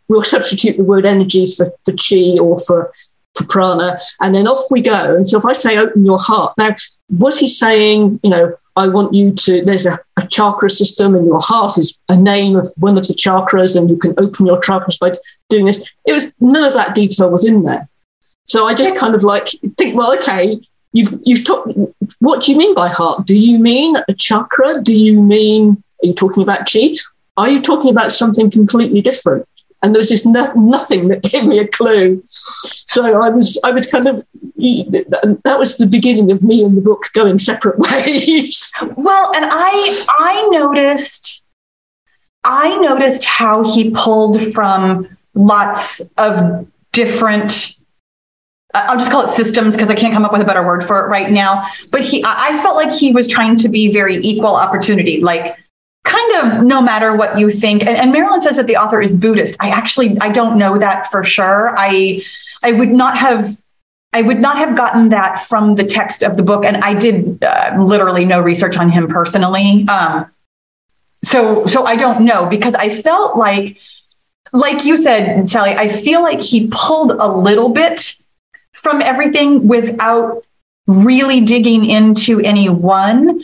[0.08, 2.92] We'll substitute the word energy for, for chi or for
[3.36, 5.16] for prana, and then off we go.
[5.16, 6.76] And so if I say open your heart, now
[7.10, 11.26] was he saying, you know, I want you to, there's a, a, chakra system and
[11.26, 14.60] your heart is a name of one of the chakras and you can open your
[14.60, 15.18] chakras by
[15.50, 15.82] doing this.
[16.06, 17.88] It was none of that detail was in there.
[18.46, 20.60] So I just kind of like think, well, okay,
[20.92, 21.72] you've, you've talked,
[22.20, 23.26] what do you mean by heart?
[23.26, 24.82] Do you mean a chakra?
[24.82, 26.96] Do you mean, are you talking about chi?
[27.38, 29.48] Are you talking about something completely different?
[29.82, 32.24] And there was just no, nothing that gave me a clue.
[32.26, 34.16] So I was, I was kind of,
[34.56, 38.74] that was the beginning of me and the book going separate ways.
[38.96, 41.44] Well, and I, I noticed,
[42.44, 47.76] I noticed how he pulled from lots of different
[48.76, 51.06] I'll just call it systems because I can't come up with a better word for
[51.06, 51.66] it right now.
[51.92, 55.22] But he, I felt like he was trying to be very equal opportunity.
[55.22, 55.58] Like
[56.06, 57.86] kind of no matter what you think.
[57.86, 59.56] And, and marilyn says that the author is buddhist.
[59.60, 61.74] I actually i don't know that for sure.
[61.78, 62.24] I
[62.64, 63.50] i would not have
[64.16, 67.44] I would not have gotten that from the text of the book, and I did
[67.44, 69.86] uh, literally no research on him personally.
[69.90, 70.32] Um,
[71.22, 73.78] so, so I don't know because I felt like,
[74.54, 78.16] like you said, Sally, I feel like he pulled a little bit
[78.72, 80.46] from everything without
[80.88, 83.42] really digging into any one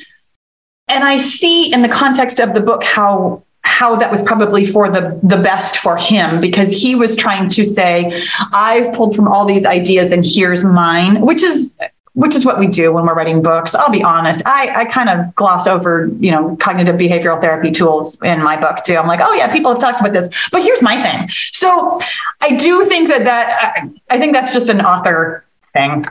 [0.92, 4.90] and I see in the context of the book how how that was probably for
[4.90, 8.24] the the best for him because he was trying to say
[8.54, 11.70] I've pulled from all these ideas and here's mine which is
[12.14, 13.74] which is what we do when we're writing books.
[13.74, 18.20] I'll be honest I I kind of gloss over you know cognitive behavioral therapy tools
[18.22, 18.98] in my book too.
[18.98, 21.30] I'm like oh yeah people have talked about this but here's my thing.
[21.54, 22.02] So
[22.42, 26.06] I do think that that I think that's just an author thing.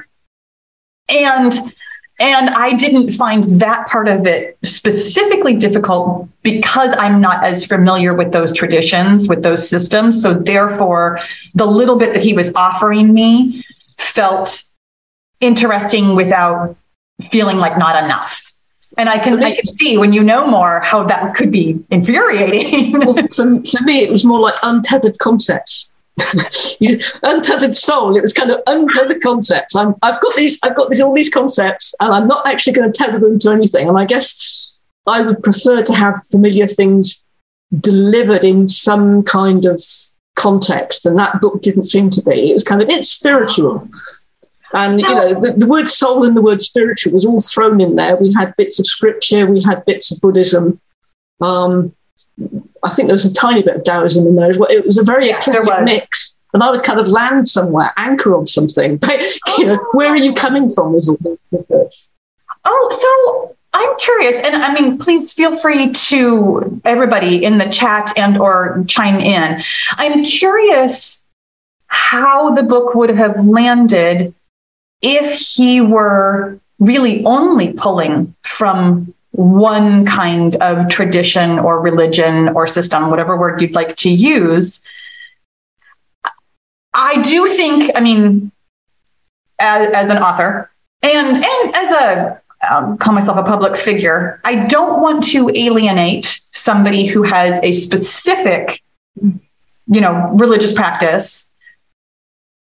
[1.09, 1.53] And
[2.21, 8.13] and I didn't find that part of it specifically difficult because I'm not as familiar
[8.13, 10.23] with those traditions, with those systems.
[10.23, 11.21] So, therefore,
[11.55, 13.65] the little bit that he was offering me
[13.97, 14.63] felt
[15.41, 16.77] interesting without
[17.31, 18.47] feeling like not enough.
[18.99, 22.99] And I can, I can see when you know more how that could be infuriating.
[23.01, 25.91] well, for, for me, it was more like untethered concepts.
[27.23, 28.17] Untethered soul.
[28.17, 29.75] It was kind of untethered concepts.
[29.75, 30.59] I'm, I've got these.
[30.63, 33.51] I've got these all these concepts, and I'm not actually going to tether them to
[33.51, 33.89] anything.
[33.89, 37.25] And I guess I would prefer to have familiar things
[37.79, 39.83] delivered in some kind of
[40.37, 42.51] context, and that book didn't seem to be.
[42.51, 43.89] It was kind of it's spiritual.
[44.73, 47.97] And you know, the, the, word soul and the word spiritual was all thrown in
[47.97, 48.15] there.
[48.17, 50.81] We had bits of scripture, we had bits of Buddhism.
[51.41, 51.93] Um,
[52.83, 54.71] I think there was a tiny bit of Taoism in there as well.
[54.71, 56.39] It was a very yeah, eclectic mix.
[56.53, 58.99] And I would kind of land somewhere, anchor on something.
[59.59, 61.09] you know, where are you coming from with,
[61.51, 62.11] with this?
[62.65, 68.13] Oh, so I'm curious, and I mean, please feel free to everybody in the chat
[68.17, 69.63] and or chime in.
[69.93, 71.23] I'm curious
[71.87, 74.35] how the book would have landed
[75.03, 83.11] if he were really only pulling from one kind of tradition or religion or system,
[83.11, 84.81] whatever word you'd like to use.
[86.93, 88.51] I do think, I mean,
[89.59, 90.71] as, as an author
[91.03, 92.41] and, and as a
[92.71, 97.73] um, call myself a public figure, I don't want to alienate somebody who has a
[97.73, 98.83] specific,
[99.23, 101.51] you know, religious practice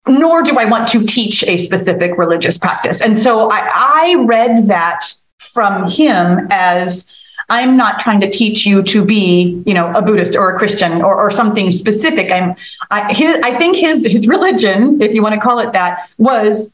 [0.07, 3.01] nor do I want to teach a specific religious practice.
[3.01, 5.13] And so I, I read that
[5.53, 7.09] from him as
[7.49, 11.01] I'm not trying to teach you to be, you know, a Buddhist or a Christian
[11.01, 12.31] or, or something specific.
[12.31, 12.55] I'm,
[12.89, 16.71] I, his, I think his his religion, if you want to call it that, was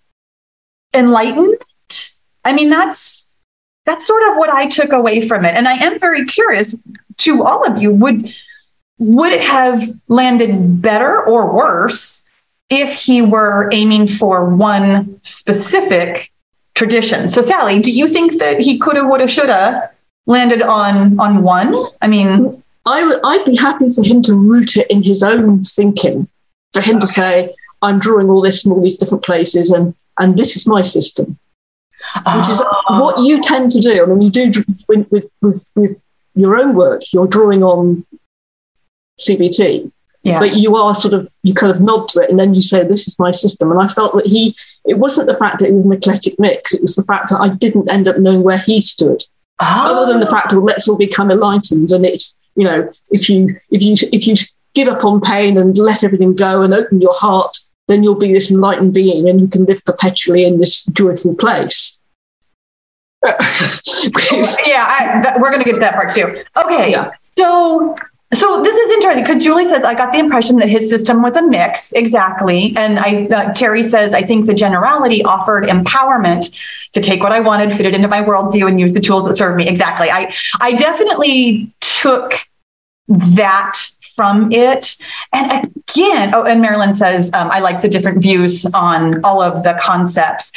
[0.94, 1.58] enlightened.
[2.46, 3.26] I mean, that's
[3.86, 6.76] that's sort of what I took away from it, and I am very curious
[7.18, 7.92] to all of you.
[7.92, 8.34] Would
[9.00, 12.30] would it have landed better or worse
[12.70, 16.32] if he were aiming for one specific
[16.76, 17.30] tradition.
[17.30, 19.92] So, Sally, do you think that he coulda, woulda, shoulda
[20.26, 21.74] landed on on one?
[22.02, 22.52] I mean,
[22.86, 23.20] I would.
[23.24, 26.28] I'd be happy for him to root it in his own thinking.
[26.74, 27.02] For him okay.
[27.02, 30.68] to say, "I'm drawing all this from all these different places, and and this is
[30.68, 31.38] my system,"
[32.26, 32.40] oh.
[32.40, 33.02] which is ah.
[33.02, 34.04] what you tend to do.
[34.04, 35.10] I mean, you do with
[35.42, 36.04] with with
[36.36, 37.02] your own work.
[37.12, 38.06] You're drawing on
[39.20, 39.92] CBT,
[40.24, 40.40] yeah.
[40.40, 42.84] But you are sort of, you kind of nod to it and then you say,
[42.84, 43.72] this is my system.
[43.72, 44.56] And I felt that he,
[44.86, 47.40] it wasn't the fact that it was an eclectic mix, it was the fact that
[47.40, 49.24] I didn't end up knowing where he stood.
[49.62, 49.66] Oh.
[49.66, 50.32] Other than the ah.
[50.32, 51.92] fact that let's all become enlightened.
[51.92, 54.36] And it's, you know, if you, if you, if you
[54.74, 57.56] give up on pain and let everything go and open your heart,
[57.88, 62.00] then you'll be this enlightened being and you can live perpetually in this joyful place.
[63.26, 66.44] yeah, I, that, we're going to get to that part too.
[66.56, 67.12] Okay, yeah.
[67.38, 67.96] so
[68.34, 71.36] so this is interesting because Julie says I got the impression that his system was
[71.36, 72.74] a mix, exactly.
[72.78, 76.54] And I uh, Terry says I think the generality offered empowerment
[76.94, 79.38] to take what I wanted, fit it into my worldview, and use the tools that
[79.38, 79.68] serve me.
[79.68, 80.10] Exactly.
[80.12, 82.34] I I definitely took
[83.08, 83.78] that
[84.16, 84.96] from it.
[85.34, 89.64] And again, oh, and Marilyn says um, I like the different views on all of
[89.64, 90.52] the concepts.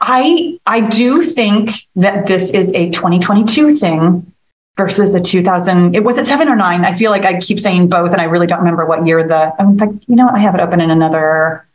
[0.00, 4.32] I I do think that this is a 2022 thing
[4.76, 6.84] versus the 2000 it was it seven or nine?
[6.84, 9.54] I feel like i keep saying both and i really don't remember what year the
[9.58, 11.66] in fact you know i have it open in another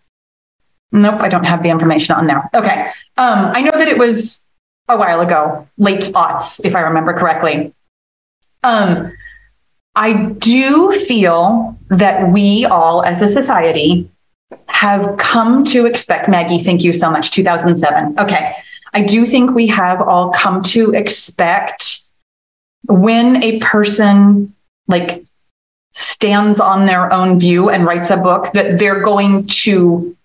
[0.92, 2.50] nope i don't have the information on there.
[2.54, 4.46] Okay um, i know that it was
[4.88, 7.74] a while ago late aughts if i remember correctly.
[8.64, 9.12] Um,
[9.96, 14.10] i do feel that we all as a society
[14.68, 18.56] have come to expect maggie thank you so much 2007 okay
[18.94, 22.11] i do think we have all come to expect
[22.86, 24.54] when a person
[24.88, 25.24] like
[25.94, 30.16] stands on their own view and writes a book that they're going to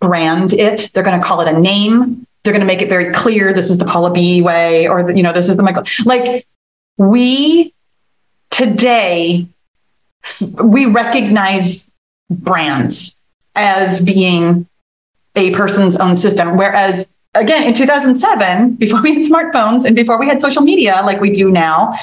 [0.00, 0.90] brand it.
[0.92, 2.26] They're going to call it a name.
[2.42, 5.22] They're going to make it very clear this is the Pahla B way or you
[5.22, 6.46] know this is the michael like
[6.96, 7.74] we
[8.50, 9.46] today
[10.40, 11.92] we recognize
[12.30, 14.66] brands as being
[15.36, 20.26] a person's own system whereas again, in 2007, before we had smartphones and before we
[20.26, 21.98] had social media like we do now,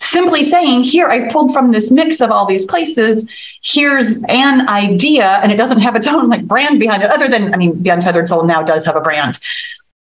[0.00, 3.24] simply saying, Here, I've pulled from this mix of all these places.
[3.62, 7.54] Here's an idea, and it doesn't have its own like brand behind it, other than,
[7.54, 9.38] I mean, The Untethered Soul now does have a brand.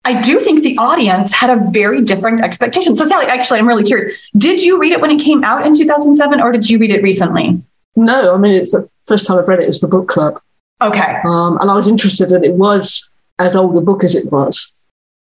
[0.05, 2.95] I do think the audience had a very different expectation.
[2.95, 4.17] So, Sally, actually, I'm really curious.
[4.37, 7.03] Did you read it when it came out in 2007, or did you read it
[7.03, 7.61] recently?
[7.95, 9.67] No, I mean, it's the first time I've read it.
[9.67, 10.41] It's for book club.
[10.81, 11.17] Okay.
[11.25, 13.09] Um, and I was interested that it was
[13.39, 14.73] as old a book as it was.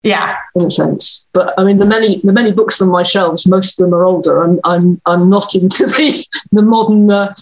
[0.04, 1.26] Yeah, in a sense.
[1.34, 4.06] But I mean, the many the many books on my shelves, most of them are
[4.06, 4.44] older.
[4.44, 7.34] I'm I'm I'm not into the the modern uh,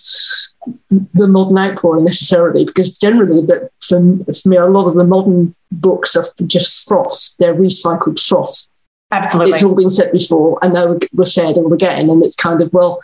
[0.89, 3.99] the modern outpouring necessarily because generally that for,
[4.33, 7.35] for me a lot of the modern books are just froth.
[7.39, 8.67] They're recycled froth.
[9.09, 12.61] Absolutely, it's all been said before, and now we're said all again, and it's kind
[12.61, 13.01] of well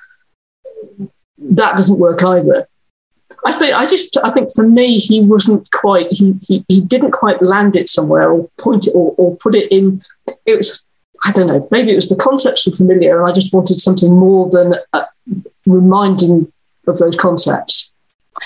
[1.39, 2.67] that doesn't work either.
[3.45, 7.11] I suppose I just I think for me he wasn't quite he he, he didn't
[7.11, 10.01] quite land it somewhere or point it or, or put it in.
[10.45, 10.83] It was
[11.25, 14.11] I don't know maybe it was the concepts were familiar and I just wanted something
[14.11, 15.05] more than uh,
[15.65, 16.51] reminding
[16.87, 17.93] of those concepts.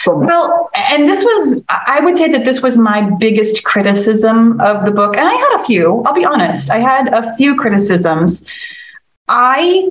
[0.06, 4.92] Well, and this was, I would say that this was my biggest criticism of the
[4.92, 5.18] book.
[5.18, 8.44] And I had a few, I'll be honest, I had a few criticisms.
[9.28, 9.90] I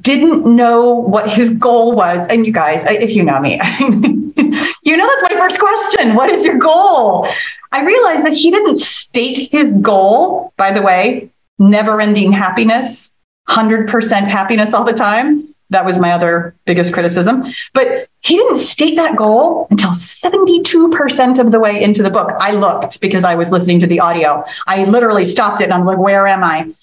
[0.00, 2.26] didn't know what his goal was.
[2.28, 6.14] And you guys, if you know me, you know that's my first question.
[6.14, 7.28] What is your goal?
[7.72, 13.10] I realized that he didn't state his goal, by the way, never ending happiness,
[13.48, 15.46] 100% happiness all the time.
[15.70, 17.44] That was my other biggest criticism.
[17.74, 22.32] But he didn't state that goal until 72% of the way into the book.
[22.40, 24.44] I looked because I was listening to the audio.
[24.66, 26.74] I literally stopped it and I'm like, where am I?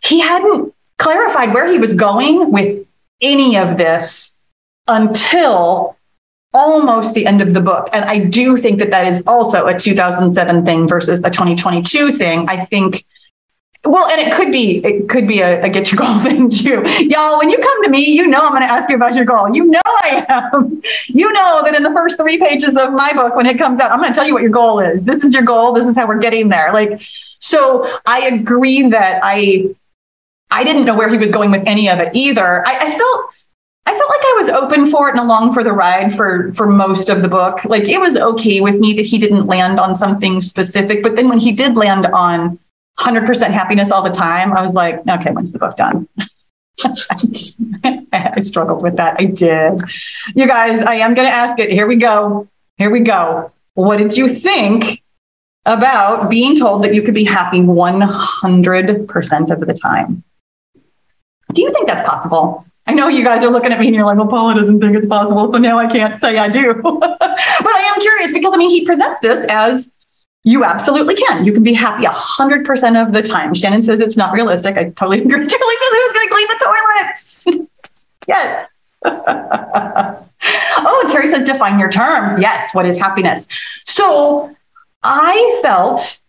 [0.00, 2.86] He hadn't clarified where he was going with
[3.20, 4.38] any of this
[4.88, 5.96] until
[6.52, 7.88] almost the end of the book.
[7.92, 12.48] And I do think that that is also a 2007 thing versus a 2022 thing.
[12.48, 13.04] I think
[13.84, 16.82] well, and it could be it could be a, a, get your goal thing too,
[17.04, 17.38] y'all.
[17.38, 19.54] When you come to me, you know I'm going to ask you about your goal.
[19.54, 20.82] You know I am.
[21.08, 23.90] You know that in the first three pages of my book, when it comes out,
[23.90, 25.02] I'm going to tell you what your goal is.
[25.02, 25.72] This is your goal.
[25.72, 26.72] This is how we're getting there.
[26.72, 27.00] Like,
[27.38, 29.74] so I agree that I
[30.56, 32.66] I didn't know where he was going with any of it either.
[32.66, 33.30] I, I felt
[33.88, 36.66] I felt like I was open for it and along for the ride for for
[36.66, 37.64] most of the book.
[37.66, 41.28] Like it was okay with me that he didn't land on something specific, but then
[41.28, 42.58] when he did land on
[42.98, 46.08] 100% happiness all the time, I was like, okay, when's the book done?
[48.12, 49.16] I struggled with that.
[49.18, 49.82] I did.
[50.34, 51.70] You guys, I am going to ask it.
[51.70, 52.48] Here we go.
[52.78, 53.52] Here we go.
[53.74, 55.02] What did you think
[55.66, 60.24] about being told that you could be happy 100% of the time?
[61.52, 62.64] Do you think that's possible?
[62.86, 64.94] I know you guys are looking at me and you're like, well, Pahla doesn't think
[64.96, 65.52] it's possible.
[65.52, 66.74] So now I can't say I do.
[66.82, 69.90] but I am curious because, I mean, he presents this as
[70.44, 71.44] you absolutely can.
[71.44, 73.54] You can be happy 100% of the time.
[73.54, 74.76] Shannon says it's not realistic.
[74.76, 75.32] I totally agree.
[75.32, 77.44] Julie says who's going to clean the toilets?
[78.28, 78.92] yes.
[80.78, 82.38] oh, Terry says define your terms.
[82.38, 82.72] Yes.
[82.72, 83.48] What is happiness?
[83.84, 84.54] So
[85.02, 86.20] I felt,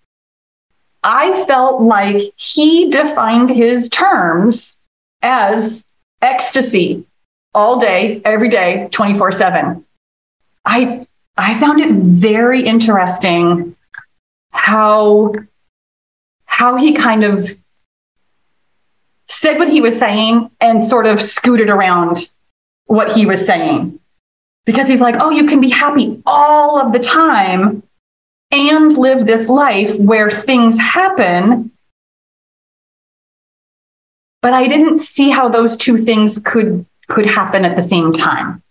[1.03, 4.76] I felt like he defined his terms
[5.22, 5.86] as
[6.22, 7.05] ecstasy
[7.53, 9.86] all day, every day, 24 seven.
[10.65, 11.07] I,
[11.38, 13.76] I found it very interesting
[14.51, 15.34] how
[16.45, 17.47] how he kind of
[19.30, 22.30] said what he was saying and sort of scooted around
[22.86, 23.99] what he was saying
[24.65, 27.84] because he's like oh you can be happy all of the time
[28.51, 31.70] and live this life where things happen
[34.48, 38.64] but i didn't see how those two things could could happen at the same time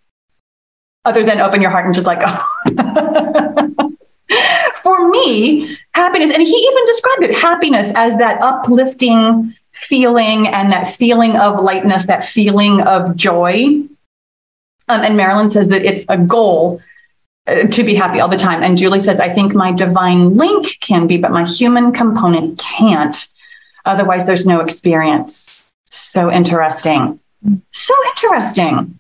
[1.05, 3.93] other than open your heart and just like oh
[4.87, 10.87] for me, happiness, and he even described it happiness as that uplifting feeling and that
[10.87, 13.83] feeling of lightness, that feeling of joy.
[14.89, 16.81] Um, and Marilyn says that it's a goal
[17.47, 18.63] uh, to be happy all the time.
[18.63, 23.17] And Julie says, I think my divine link can be, but my human component can't.
[23.85, 25.56] Otherwise, there's no experience.
[25.91, 27.21] So interesting.
[27.73, 28.99] So interesting.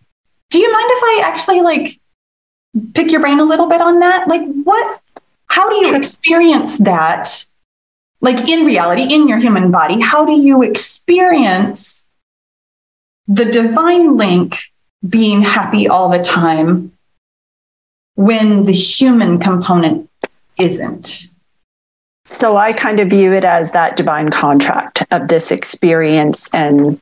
[0.50, 1.98] Do you mind if I actually like
[2.94, 4.28] pick your brain a little bit on that?
[4.28, 5.00] Like, what
[5.48, 7.44] how do you experience that?
[8.20, 12.10] Like in reality, in your human body, how do you experience
[13.28, 14.56] the divine link
[15.08, 16.92] being happy all the time
[18.14, 20.08] when the human component
[20.58, 21.28] isn't?
[22.28, 27.00] So I kind of view it as that divine contract of this experience and,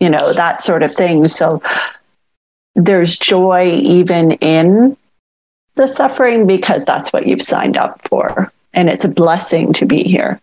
[0.00, 1.28] you know, that sort of thing.
[1.28, 1.62] So
[2.74, 4.96] there's joy even in
[5.74, 8.52] the suffering because that's what you've signed up for.
[8.72, 10.40] And it's a blessing to be here.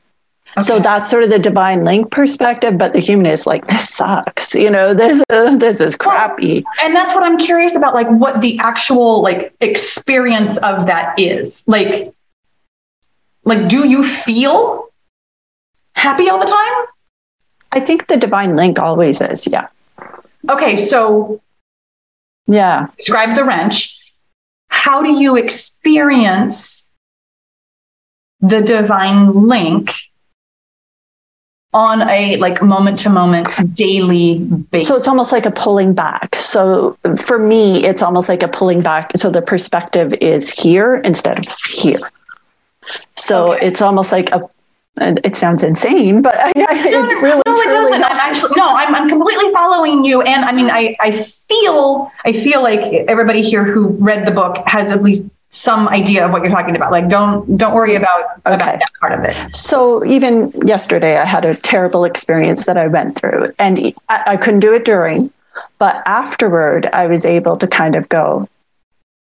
[0.57, 0.65] Okay.
[0.65, 4.53] So that's sort of the divine link perspective, but the human is like, this sucks,
[4.53, 6.63] you know, this uh, this is crappy.
[6.65, 11.17] Well, and that's what I'm curious about, like what the actual like experience of that
[11.17, 11.63] is.
[11.67, 12.13] Like,
[13.43, 14.89] like, do you feel
[15.95, 16.85] happy all the time?
[17.71, 19.67] I think the divine link always is, yeah.
[20.49, 21.41] Okay, so
[22.47, 22.87] yeah.
[22.97, 23.97] Describe the wrench
[24.71, 26.89] how do you experience
[28.39, 29.91] the divine link
[31.73, 34.87] on a like moment to moment daily basis.
[34.87, 36.35] So it's almost like a pulling back.
[36.35, 39.11] So for me, it's almost like a pulling back.
[39.15, 41.99] So the perspective is here instead of here.
[43.15, 43.67] So okay.
[43.67, 44.41] it's almost like a
[44.99, 48.01] And it sounds insane, but I, I, No, it's no, really no, it doesn't.
[48.01, 48.11] not.
[48.11, 51.11] I'm actually no, I'm, I'm completely following you, and I mean, I, I
[51.49, 56.25] feel, I feel like everybody here who read the book has at least some idea
[56.25, 56.91] of what you're talking about.
[56.91, 59.55] Like, don't don't worry about about that part of it.
[59.55, 63.79] So even yesterday, I had a terrible experience that I went through, and
[64.09, 65.31] I, I couldn't do it during,
[65.79, 68.47] but afterward, I was able to kind of go,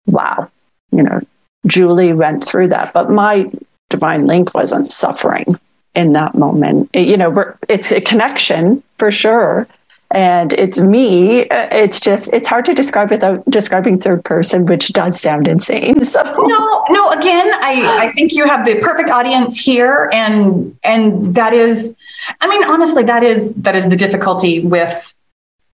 [0.07, 0.51] "Wow,
[0.91, 1.21] you know,
[1.67, 3.51] Julie went through that." But my
[3.89, 5.47] divine link wasn't suffering
[5.95, 6.91] in that moment.
[6.93, 9.67] It- you know, it's a connection for sure.
[10.13, 11.49] And it's me.
[11.49, 16.01] uh, It's just, it's hard to describe without describing third person, which does sound insane.
[16.05, 17.11] So, No, no.
[17.11, 21.95] Again, I I think you have the perfect audience here, and and that is,
[22.41, 25.15] I mean, honestly, that is that is the difficulty with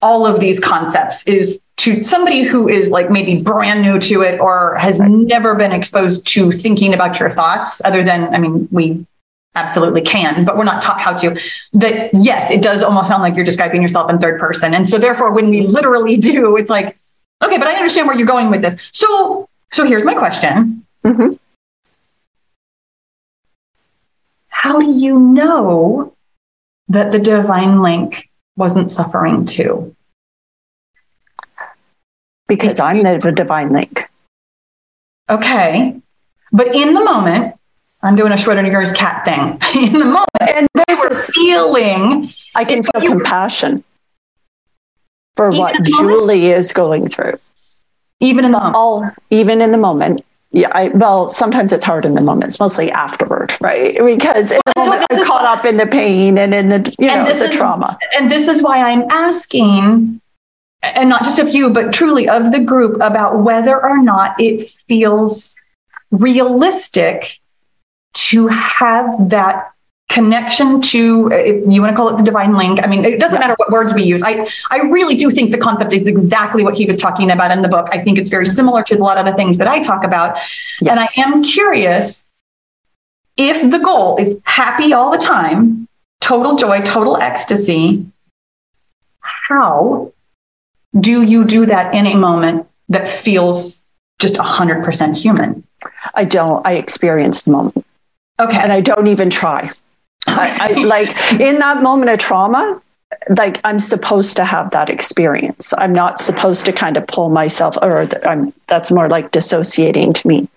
[0.01, 4.39] all of these concepts is to somebody who is like maybe brand new to it
[4.39, 9.05] or has never been exposed to thinking about your thoughts other than i mean we
[9.55, 11.39] absolutely can but we're not taught how to.
[11.73, 14.73] That yes it does almost sound like you're describing yourself in third person.
[14.73, 16.97] And so therefore when we literally do it's like
[17.43, 18.79] okay but i understand where you're going with this.
[18.93, 20.85] So so here's my question.
[21.03, 21.37] Mhm.
[24.47, 26.13] how do you know
[26.87, 29.93] that the divine link wasn't suffering too
[32.47, 34.03] because I'm the divine link.
[35.29, 35.99] Okay.
[36.51, 37.55] But in the moment,
[38.01, 39.59] I'm doing a Schrodinger's cat thing.
[39.87, 43.83] In the moment, And there's we're feeling, I can feel you- compassion
[45.35, 46.19] for what the moment?
[46.19, 47.39] Julie is going through.
[48.19, 48.75] even in the moment.
[48.75, 50.21] All even in the moment.
[50.51, 52.51] Yeah, I well, sometimes it's hard in the moment.
[52.51, 53.97] It's mostly afterward, right?
[53.97, 57.27] Because Well, moment I'm caught what- up in the pain and in the you And
[57.27, 57.97] know the is- trauma.
[58.15, 60.21] And this is why I'm asking,
[60.83, 64.69] and not just of you, but truly of the group, about whether or not it
[64.87, 65.55] feels
[66.11, 67.39] realistic
[68.13, 69.71] to have that
[70.09, 72.79] connection to if you want to call it the divine link.
[72.83, 73.39] I mean it doesn't Yeah.
[73.39, 74.21] matter what words we use.
[74.23, 77.63] I i really do think the concept is exactly what he was talking about in
[77.63, 77.87] the book.
[77.91, 78.53] I think it's very mm-hmm.
[78.53, 80.37] similar to a lot of the things that i talk about.
[80.87, 82.29] And i am curious
[83.37, 85.87] if the goal is happy all the time
[86.21, 88.05] total joy total ecstasy
[89.21, 90.12] how
[90.99, 93.85] do you do that in a moment that feels
[94.19, 95.63] just 100% human
[96.13, 97.85] I don't I experience the moment.
[98.39, 99.69] okay And I don't even try.
[100.27, 102.81] I, I like in that moment of trauma,
[103.37, 105.73] like I'm supposed to have that experience.
[105.77, 110.27] I'm not supposed to kind of pull myself, or I'm that's more like dissociating to
[110.27, 110.47] me,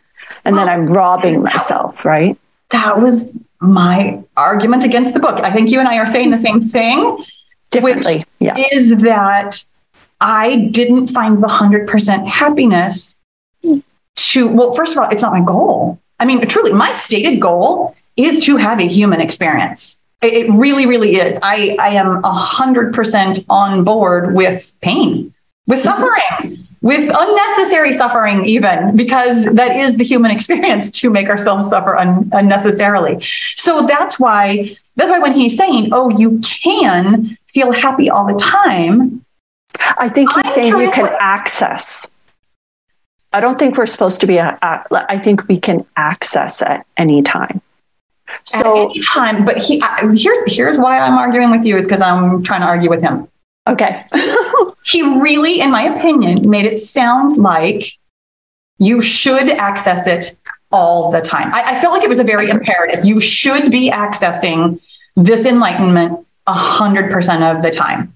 [0.45, 2.39] and then I'm robbing myself, right?
[2.71, 5.41] that was my argument against the book.
[5.45, 7.25] I think you and I are saying the same thing.
[7.71, 8.57] Differently, yeah.
[8.73, 9.63] Is that
[10.21, 13.21] I didn't find the 100% happiness
[14.17, 15.99] to, well, first of all, it's not my goal.
[16.19, 20.03] I mean, truly, my stated goal is to have a human experience.
[20.23, 21.39] It, really, really is.
[21.43, 25.33] I, I am 100% on board with pain,
[25.67, 26.59] with suffering.
[26.83, 32.31] With unnecessary suffering, even because that is the human experience to make ourselves suffer un-
[32.33, 33.27] unnecessarily.
[33.57, 38.39] So that's why that's why when he's saying, "Oh, you can feel happy all the
[38.39, 39.25] time,"
[39.99, 42.09] I think he's saying you can access.
[43.33, 44.39] I don't think we're supposed to be.
[44.39, 47.61] A, a, I think we can access at any time.
[48.29, 49.45] at So any time.
[49.45, 52.67] But he I, here's here's why I'm arguing with you is because I'm trying to
[52.67, 53.29] argue with him.
[53.67, 54.03] okay,
[54.87, 57.93] He really, in my opinion, made it sound like
[58.79, 60.39] you should access it
[60.71, 61.53] all the time.
[61.53, 63.05] I, I felt like it was a very imperative.
[63.05, 64.81] You should be accessing
[65.17, 68.16] this enlightenment hundred percent of the time.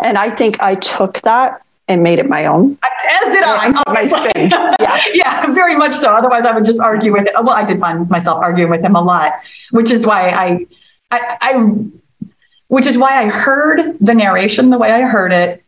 [0.00, 2.78] And I think I took that and made it my own.
[2.82, 3.70] As did I.
[3.92, 4.50] My spin.
[4.80, 5.00] Yeah.
[5.14, 6.10] yeah, very much so.
[6.12, 7.32] Otherwise, I would just argue with it.
[7.34, 9.32] Well, I did find myself arguing with him a lot,
[9.70, 10.66] which is why I,
[11.10, 12.28] I, I,
[12.68, 15.64] which is why I heard the narration the way I heard it,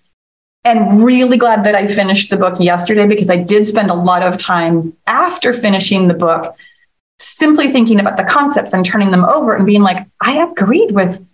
[0.65, 4.23] and really glad that I finished the book yesterday because I did spend a lot
[4.23, 6.55] of time after finishing the book
[7.19, 11.25] simply thinking about the concepts and turning them over and being like, I agreed with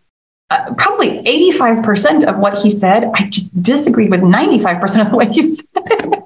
[0.51, 3.11] uh, probably 85% of what he said.
[3.15, 6.25] I just disagreed with 95% of the way he said it.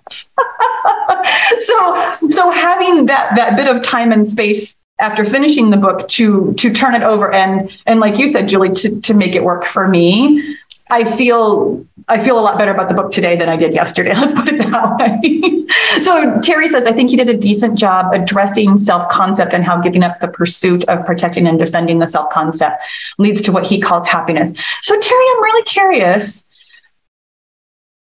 [1.61, 6.53] so, so having that, that bit of time and space after finishing the book to,
[6.55, 9.65] to turn it over and, and like you said, Julie, to, to make it work
[9.65, 10.58] for me,
[10.91, 14.15] I feel I feel a lot better about the book today than I did yesterday.
[14.15, 15.67] Let's put it that way.
[16.01, 20.03] so Terry says, I think you did a decent job addressing self-concept and how giving
[20.03, 22.83] up the pursuit of protecting and defending the self-concept
[23.19, 24.53] leads to what he calls happiness.
[24.83, 26.49] So Terry, I'm really curious.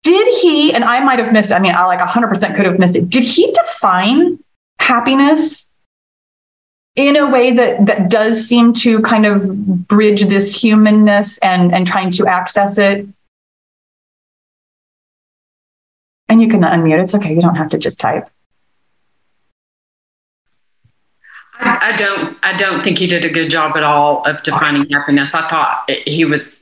[0.02, 2.96] Did he, and I might have missed, I mean, I like 100% could have missed
[2.96, 3.08] it.
[3.08, 4.38] Did he define
[4.78, 5.72] happiness
[6.96, 11.86] in a way that that does seem to kind of bridge this humanness and and
[11.86, 13.06] trying to access it.
[16.28, 17.02] And you can unmute.
[17.02, 17.34] It's okay.
[17.34, 18.28] You don't have to just type.
[21.58, 25.34] I, don't I don't think he did a good job at all of defining happiness.
[25.34, 26.60] I thought he was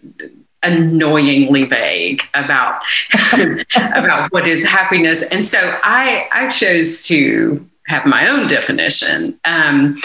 [0.62, 2.82] annoyingly vague about
[3.76, 5.22] about what is happiness.
[5.22, 10.01] And so i i chose to have my own definition um,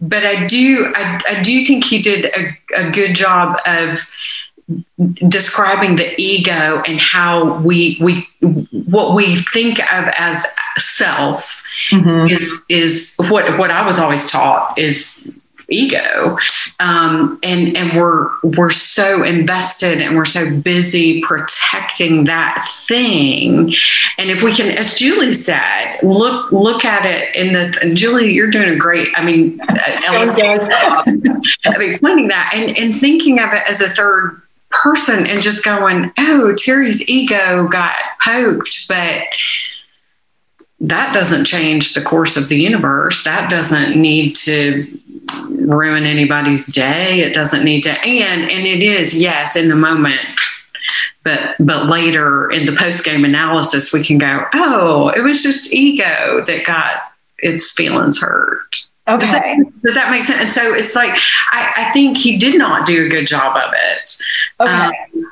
[0.00, 4.06] but i do I, I do think he did a, a good job of
[5.28, 8.26] describing the ego and how we we
[8.70, 10.46] what we think of as
[10.78, 12.26] self mm-hmm.
[12.28, 15.30] is is what what I was always taught is
[15.68, 16.38] ego.
[16.80, 23.74] Um, and and we're we're so invested and we're so busy protecting that thing.
[24.18, 28.32] And if we can as julie said look look at it in the and julie
[28.32, 30.38] you're doing a great i mean of
[31.80, 34.40] explaining that and and thinking of it as a third
[34.70, 37.94] person and just going oh terry's ego got
[38.24, 39.24] poked but
[40.80, 43.24] that doesn't change the course of the universe.
[43.24, 44.86] That doesn't need to
[45.50, 47.20] ruin anybody's day.
[47.20, 50.40] It doesn't need to, and and it is yes in the moment,
[51.24, 55.72] but but later in the post game analysis we can go, oh, it was just
[55.72, 57.02] ego that got
[57.38, 58.86] its feelings hurt.
[59.06, 59.18] Okay.
[59.18, 60.40] Does that, does that, make sense?
[60.40, 61.12] And so it's like
[61.52, 64.10] I, I, think he did not do a good job of it.
[64.60, 64.72] Okay.
[64.72, 65.30] Um,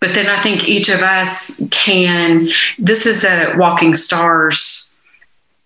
[0.00, 2.50] but then I think each of us can.
[2.78, 4.93] This is a Walking Stars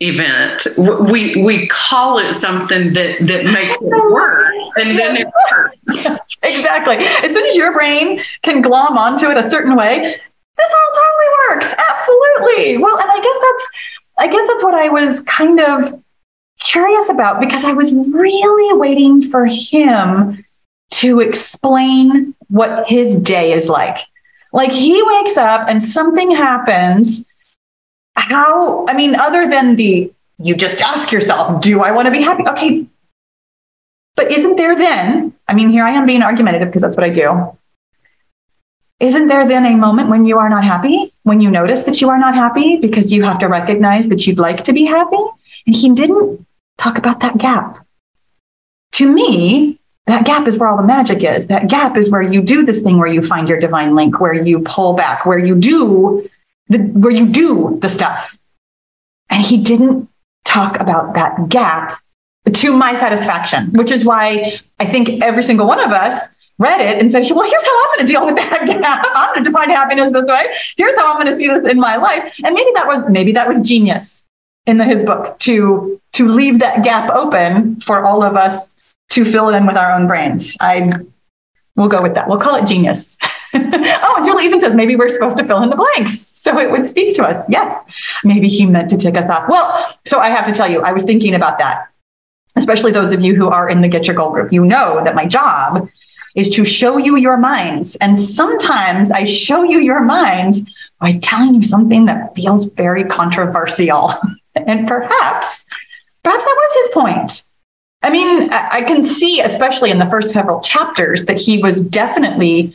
[0.00, 0.66] event.
[1.10, 6.22] We we call it something that that makes it work, and then it works.
[6.42, 6.96] exactly.
[6.96, 9.98] As soon as your brain can glom onto it a certain way,
[10.56, 11.74] this all totally works.
[11.76, 12.78] Absolutely.
[12.78, 13.68] Well, and I guess that's
[14.18, 16.02] I guess that's what I was kind of
[16.60, 20.44] curious about because I was really waiting for him
[20.90, 23.98] to explain what his day is like.
[24.52, 27.26] Like he wakes up and something happens
[28.18, 32.22] how, I mean, other than the, you just ask yourself, do I want to be
[32.22, 32.46] happy?
[32.48, 32.86] Okay.
[34.16, 37.10] But isn't there then, I mean, here I am being argumentative because that's what I
[37.10, 37.56] do.
[39.00, 41.12] Isn't there then a moment when you are not happy?
[41.22, 44.40] When you notice that you are not happy because you have to recognize that you'd
[44.40, 45.24] like to be happy?
[45.66, 46.44] And he didn't
[46.78, 47.86] talk about that gap.
[48.92, 51.46] To me, that gap is where all the magic is.
[51.46, 54.34] That gap is where you do this thing where you find your divine link, where
[54.34, 56.28] you pull back, where you do
[56.68, 58.36] the, where you do the stuff.
[59.30, 60.08] And he didn't
[60.44, 62.00] talk about that gap
[62.52, 67.00] to my satisfaction, which is why I think every single one of us read it
[67.00, 69.06] and said, well, here's how I'm going to deal with that gap.
[69.14, 70.46] I'm going to define happiness this way.
[70.76, 72.32] Here's how I'm going to see this in my life.
[72.44, 74.24] And maybe that was, maybe that was genius
[74.66, 78.76] in the, his book to, to leave that gap open for all of us
[79.10, 80.56] to fill in with our own brains.
[80.60, 80.92] I
[81.76, 82.28] will go with that.
[82.28, 83.16] We'll call it genius.
[83.54, 86.86] oh, Julie even says maybe we're supposed to fill in the blanks so it would
[86.86, 87.44] speak to us.
[87.48, 87.84] Yes,
[88.24, 89.48] maybe he meant to tick us off.
[89.48, 91.88] Well, so I have to tell you, I was thinking about that,
[92.56, 94.50] especially those of you who are in the Get Your Goal group.
[94.50, 95.88] You know that my job
[96.34, 97.96] is to show you your minds.
[97.96, 100.62] And sometimes I show you your minds
[101.00, 104.14] by telling you something that feels very controversial.
[104.54, 105.66] and perhaps,
[106.22, 107.42] perhaps that was his point.
[108.02, 112.74] I mean, I can see, especially in the first several chapters, that he was definitely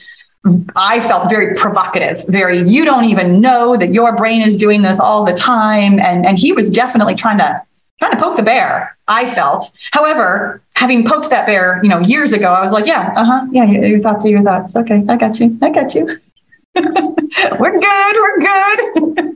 [0.75, 4.99] I felt very provocative, very, you don't even know that your brain is doing this
[4.99, 5.99] all the time.
[5.99, 7.61] And, and he was definitely trying to
[8.01, 9.71] kind of poke the bear, I felt.
[9.91, 13.63] However, having poked that bear, you know, years ago, I was like, yeah, uh-huh, yeah,
[13.65, 14.75] your thoughts are your thoughts.
[14.75, 15.57] Okay, I got you.
[15.61, 16.05] I got you.
[16.75, 19.35] we're good, we're good.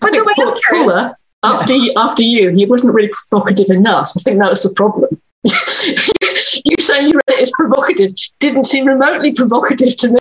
[0.00, 0.34] but the way
[0.70, 1.14] Pahla,
[1.44, 4.12] after, you, after you, he wasn't really provocative enough.
[4.16, 5.20] I think that was the problem.
[6.64, 10.18] you saying you read it as provocative didn't seem remotely provocative to me.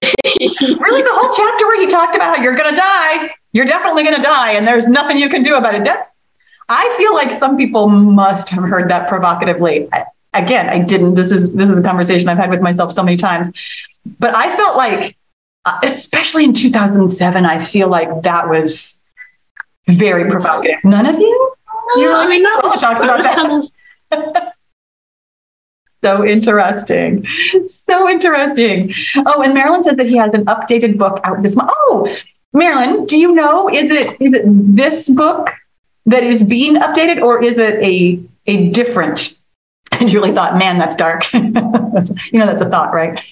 [0.80, 4.15] really, the whole chapter where he talked about you're going to die, you're definitely going
[4.15, 5.88] to die, and there's nothing you can do about it.
[6.67, 9.88] I feel like some people must have heard that provocatively.
[10.34, 11.15] Again, I didn't.
[11.15, 13.49] This is this is a conversation I've had with myself so many times,
[14.19, 15.15] but I felt like,
[15.65, 18.99] uh, especially in 2007, I feel like that was
[19.88, 20.84] very provocative.
[20.84, 21.55] None of you?
[21.95, 23.63] No, I mean that was, that was kind
[24.43, 24.53] of
[26.04, 27.26] so interesting.
[27.68, 28.93] So interesting.
[29.26, 31.72] Oh, and Marilyn says that he has an updated book out this month.
[31.74, 32.14] Oh,
[32.54, 35.49] Marilyn, do you know is it is it this book
[36.06, 39.34] that is being updated or is it a a different?
[39.99, 41.32] And Julie thought, man, that's dark.
[41.34, 43.24] you know, that's a thought, right?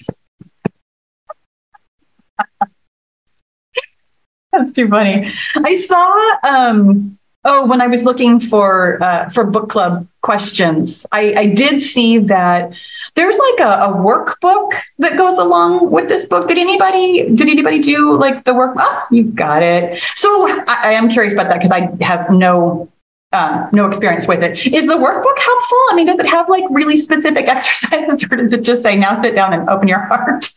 [4.52, 5.32] that's too funny.
[5.56, 11.34] I saw um oh, when I was looking for uh, for book club questions, I,
[11.34, 12.72] I did see that
[13.14, 16.48] there's like a, a, workbook that goes along with this book.
[16.48, 18.76] Did anybody did anybody do like the work?
[18.78, 20.02] Oh, you got it.
[20.14, 22.88] So I, I am curious about that because I have no
[23.32, 24.66] um, no experience with it.
[24.66, 25.78] Is the workbook helpful?
[25.90, 29.20] I mean, does it have like really specific exercises, or does it just say now
[29.22, 30.48] sit down and open your heart?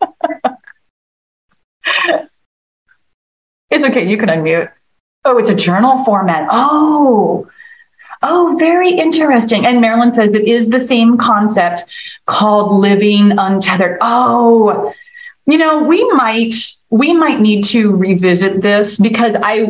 [3.70, 4.08] it's okay.
[4.08, 4.70] You can unmute.
[5.24, 6.48] Oh, it's a journal format.
[6.50, 7.48] Oh,
[8.22, 9.66] oh, very interesting.
[9.66, 11.84] And Marilyn says it is the same concept
[12.26, 13.98] called living untethered.
[14.00, 14.94] Oh,
[15.46, 16.54] you know, we might
[16.90, 19.64] we might need to revisit this because I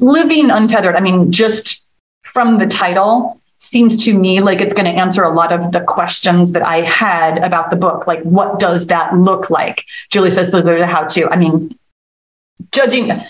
[0.00, 0.96] living untethered.
[0.96, 1.86] I mean, just
[2.22, 5.80] from the title seems to me like it's going to answer a lot of the
[5.82, 8.06] questions that I had about the book.
[8.06, 9.84] Like, what does that look like?
[10.10, 11.28] Julie says those are the how to.
[11.28, 11.78] I mean,
[12.72, 13.22] judging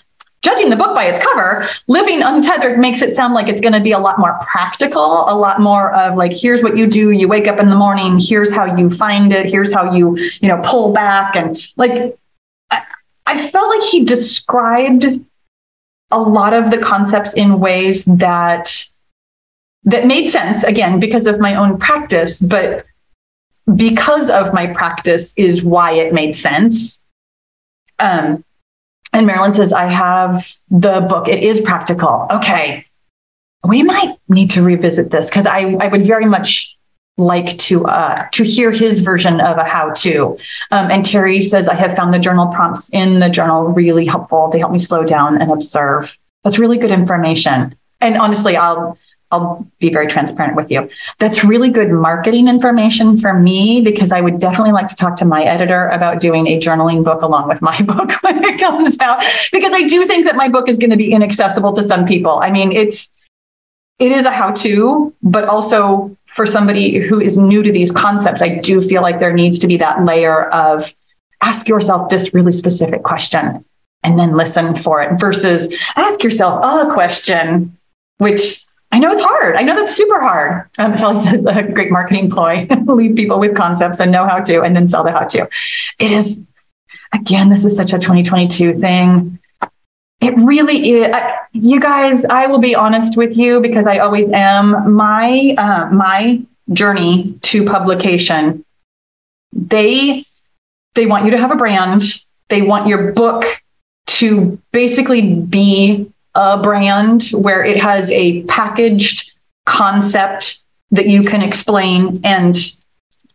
[0.43, 3.81] judging the book by its cover, living untethered makes it sound like it's going to
[3.81, 7.11] be a lot more practical, a lot more of like, here's what you do.
[7.11, 8.19] You wake up in the morning.
[8.19, 9.47] Here's how you find it.
[9.47, 11.37] Here's how you, you know, pull back.
[11.37, 12.17] And like,
[12.71, 12.83] I,
[13.27, 15.07] I felt like he described
[16.11, 18.85] a lot of the concepts in ways that
[19.85, 22.85] that made sense again because of my own practice but
[23.77, 27.03] because of my practice is why it made sense
[28.01, 28.45] um,
[29.13, 31.29] and Marilyn says, I have the book.
[31.29, 32.27] It is practical.
[32.31, 32.85] Okay.
[33.67, 36.77] We might need to revisit this because I, I would very much
[37.19, 40.39] like to uh, to hear his version of a how to.
[40.71, 44.49] Um, and Terry says, I have found the journal prompts in the journal really helpful.
[44.51, 46.17] They help me slow down and observe.
[46.45, 47.75] That's really good information.
[48.01, 48.97] And honestly, I'll
[49.31, 50.91] I'll be very transparent with you.
[51.19, 55.25] That's really good marketing information for me because I would definitely like to talk to
[55.25, 59.25] my editor about doing a journaling book along with my book when it comes out
[59.53, 62.39] because I do think that my book is going to be inaccessible to some people.
[62.41, 63.09] I mean, it's
[64.01, 68.57] it is a how-to, but also for somebody who is new to these concepts, I
[68.57, 70.93] do feel like there needs to be that layer of
[71.43, 73.65] ask yourself this really specific question
[74.03, 77.77] and then listen for it versus ask yourself a question
[78.19, 78.63] which
[78.93, 79.57] I know it's hard.
[79.57, 80.69] I know that's super hard.
[80.79, 84.75] Um, says a great marketing ploy: leave people with concepts and know how to, and
[84.75, 85.49] then sell the how to.
[85.99, 86.43] It is,
[87.13, 89.39] again, this is such a 2022 thing.
[90.21, 91.11] It really is.
[91.15, 94.95] I, you guys, I will be honest with you because I always am.
[94.95, 98.65] My uh, my journey to publication,
[99.53, 100.27] they
[100.95, 102.03] they want you to have a brand.
[102.49, 103.45] They want your book
[104.07, 109.33] to basically be a brand where it has a packaged
[109.67, 112.57] concept that you can explain and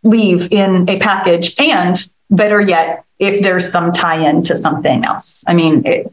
[0.02, 1.54] leave in a package.
[1.58, 1.96] And
[2.30, 5.44] better yet, if there's some tie in to something else.
[5.46, 6.10] I mean, it,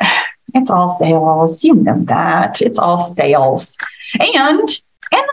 [0.54, 1.64] it's all sales.
[1.64, 2.60] You know that.
[2.60, 3.76] It's all sales.
[4.20, 4.68] And,
[5.12, 5.26] and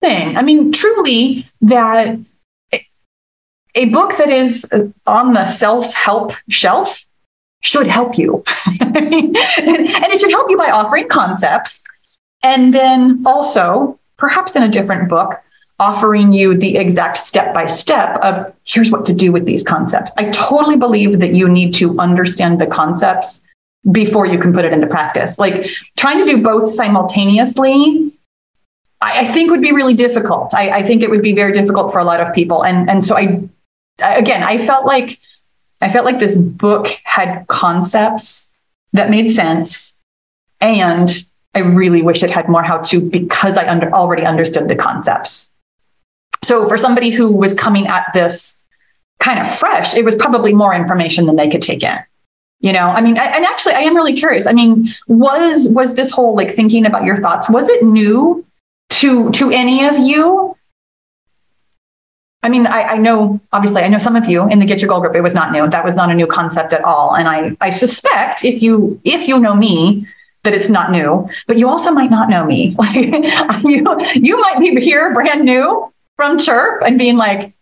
[0.00, 2.18] thing, I mean, truly, that
[3.74, 4.66] a book that is
[5.06, 7.06] on the self help shelf
[7.62, 8.44] should help you.
[8.80, 11.84] and it should help you by offering concepts.
[12.42, 15.40] And then also, perhaps in a different book,
[15.78, 20.12] offering you the exact step by step of here's what to do with these concepts.
[20.16, 23.40] I totally believe that you need to understand the concepts
[23.90, 25.38] before you can put it into practice.
[25.38, 28.12] Like trying to do both simultaneously,
[29.00, 30.54] I, think would be really difficult.
[30.54, 32.64] I, I think it would be very difficult for a lot of people.
[32.64, 33.42] And and so I
[33.98, 35.18] again I felt like
[35.82, 38.54] I felt like this book had concepts
[38.92, 40.00] that made sense.
[40.60, 41.10] And
[41.54, 45.52] I really wish it had more how to because I under, already understood the concepts.
[46.42, 48.64] So for somebody who was coming at this
[49.20, 51.98] kind of fresh, it was probably more information than they could take in.
[52.60, 54.46] You know, I mean, and actually, I am really curious.
[54.46, 57.50] I mean, was was this whole like thinking about your thoughts?
[57.50, 58.46] Was it new
[58.90, 60.56] to to any of you?
[62.42, 64.88] I mean, I, I, know, obviously, I know some of you in the Get Your
[64.88, 65.68] Goal group, it was not new.
[65.68, 67.14] That was not a new concept at all.
[67.14, 70.08] And I, I suspect if you, if you know me,
[70.44, 72.74] that it's not new, but you also might not know me.
[72.76, 72.96] Like
[73.64, 73.84] you,
[74.14, 77.54] you might be here brand new from Chirp and being like,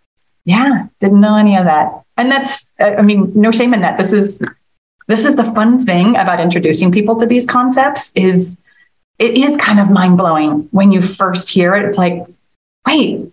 [0.45, 2.03] yeah, didn't know any of that.
[2.17, 3.99] And that's, I mean, no shame in that.
[3.99, 4.41] This is,
[5.09, 8.57] this is the fun thing about introducing people to these concepts is
[9.19, 11.85] it is kind of mind blowing when you first hear it.
[11.85, 12.25] It's like,
[12.87, 13.31] wait,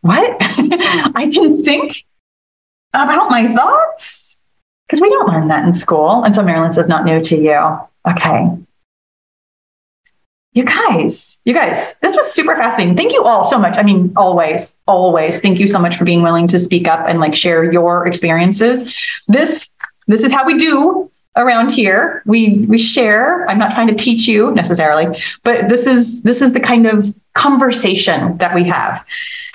[0.00, 0.36] what?
[0.40, 2.04] I can think
[2.94, 4.36] about my thoughts?
[4.86, 6.24] Because we don't learn that in school.
[6.24, 7.78] And so Marilyn says, not new to you.
[8.08, 8.48] Okay.
[10.52, 12.96] You guys, you guys, this was super fascinating.
[12.96, 13.78] Thank you all so much.
[13.78, 15.38] I mean, always, always.
[15.38, 18.92] Thank you so much for being willing to speak up and like share your experiences.
[19.28, 19.70] This,
[20.08, 22.22] this is how we do around here.
[22.26, 23.48] We we share.
[23.48, 27.14] I'm not trying to teach you necessarily, but this is this is the kind of
[27.34, 29.04] conversation that we have.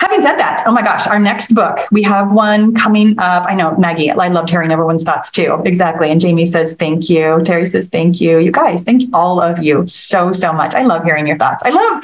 [0.00, 3.44] Having said that, oh my gosh, our next book, we have one coming up.
[3.48, 5.60] I know, Maggie, I loved hearing everyone's thoughts too.
[5.64, 6.10] Exactly.
[6.10, 7.40] And Jamie says, thank you.
[7.44, 8.38] Terry says, thank you.
[8.38, 10.74] You guys, thank all of you so, so much.
[10.74, 11.62] I love hearing your thoughts.
[11.64, 12.02] I love,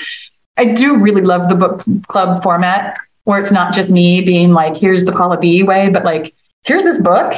[0.57, 4.77] I do really love the book club format where it's not just me being like,
[4.77, 7.35] here's the Pahla B way, but like, here's this book.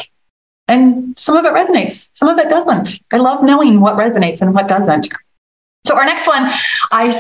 [0.69, 3.01] And some of it resonates, some of it doesn't.
[3.13, 5.13] I love knowing what resonates and what doesn't.
[5.87, 6.51] So, our next one,
[6.91, 7.11] I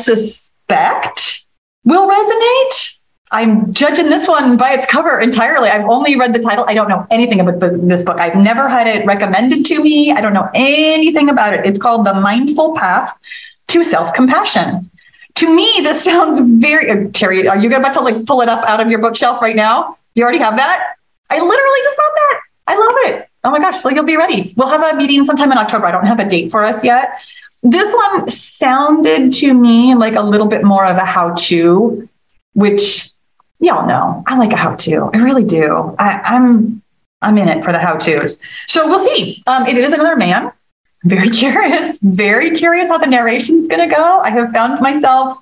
[0.68, 1.46] suspect
[1.84, 2.98] will resonate
[3.32, 5.68] I'm judging this one by its cover entirely.
[5.68, 6.66] I've only read the title.
[6.68, 8.20] I don't know anything about this book.
[8.20, 10.12] I've never had it recommended to me.
[10.12, 11.66] I don't know anything about it.
[11.66, 13.18] It's called The Mindful Path
[13.68, 14.88] to Self Compassion.
[15.36, 17.48] To me, this sounds very uh, Terry.
[17.48, 19.98] Are you about to like pull it up out of your bookshelf right now?
[20.14, 20.94] You already have that.
[21.28, 22.40] I literally just found that.
[22.68, 23.28] I love it.
[23.42, 23.80] Oh my gosh!
[23.80, 24.54] So you'll be ready.
[24.56, 25.86] We'll have a meeting sometime in October.
[25.86, 27.10] I don't have a date for us yet.
[27.64, 32.06] This one sounded to me like a little bit more of a how-to,
[32.52, 33.10] which
[33.58, 35.10] y'all know I like a how to.
[35.14, 35.96] I really do.
[35.98, 36.82] I, am I'm,
[37.22, 38.38] I'm in it for the how tos.
[38.68, 39.42] So we'll see.
[39.46, 40.52] Um, it is another man.
[41.04, 41.96] Very curious.
[42.02, 44.20] Very curious how the narration is going to go.
[44.20, 45.38] I have found myself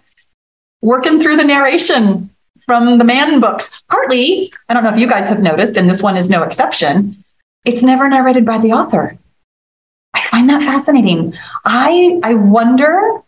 [0.80, 2.30] working through the narration
[2.66, 3.82] from the man books.
[3.88, 7.24] Partly, I don't know if you guys have noticed, and this one is no exception.
[7.64, 9.18] It's never narrated by the author.
[10.14, 11.36] I find that fascinating.
[11.64, 13.22] I I wonder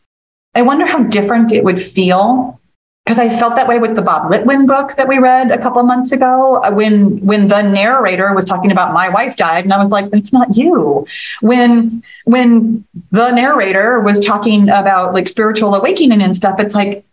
[0.54, 2.60] I wonder how different it would feel
[3.04, 5.82] because I felt that way with the Bob Litwin book that we read a couple
[5.82, 9.82] months ago uh, when when the narrator was talking about my wife died and I
[9.82, 11.06] was like it's not you.
[11.40, 17.04] When when the narrator was talking about like spiritual awakening and stuff it's like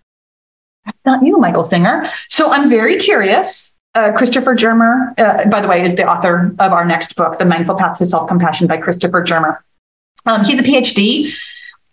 [0.85, 2.09] that's not you Michael Singer.
[2.29, 6.71] So I'm very curious uh, Christopher Germer uh, by the way is the author of
[6.73, 9.59] our next book The Mindful Path to Self-Compassion by Christopher Germer
[10.25, 11.33] um, he's a PhD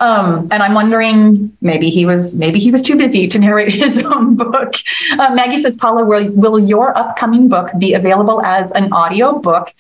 [0.01, 3.99] um, and I'm wondering, maybe he was maybe he was too busy to narrate his
[3.99, 4.75] own book.
[5.13, 9.73] Uh, Maggie says, Pahla, will, will your upcoming book be available as an audio book?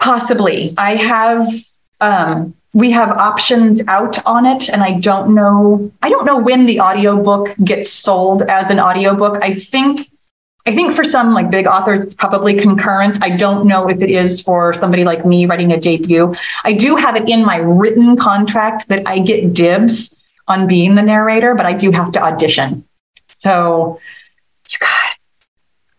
[0.00, 0.74] Possibly.
[0.76, 1.48] I have
[2.00, 6.64] um, we have options out on it and i don't know i don't know when
[6.64, 10.08] the audiobook gets sold as an audiobook i think
[10.64, 13.22] I think for some like big authors, it's probably concurrent.
[13.22, 16.36] I don't know if it is for somebody like me writing a debut.
[16.62, 21.02] I do have it in my written contract that I get dibs on being the
[21.02, 22.86] narrator, but I do have to audition.
[23.26, 23.98] So
[24.70, 25.28] you guys,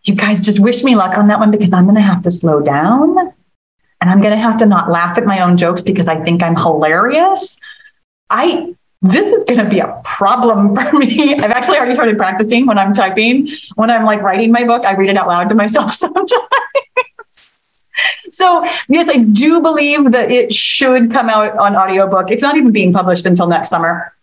[0.04, 2.30] you guys just wish me luck on that one because I'm going to have to
[2.30, 3.18] slow down
[4.00, 6.42] and I'm going to have to not laugh at my own jokes because I think
[6.42, 7.58] I'm hilarious.
[8.30, 8.74] I
[9.04, 11.34] this is going to be a problem for me.
[11.34, 13.48] I've actually already started practicing when I'm typing.
[13.74, 16.32] When I'm like writing my book, I read it out loud to myself sometimes.
[18.32, 22.30] so, yes, I do believe that it should come out on audiobook.
[22.30, 24.13] It's not even being published until next summer.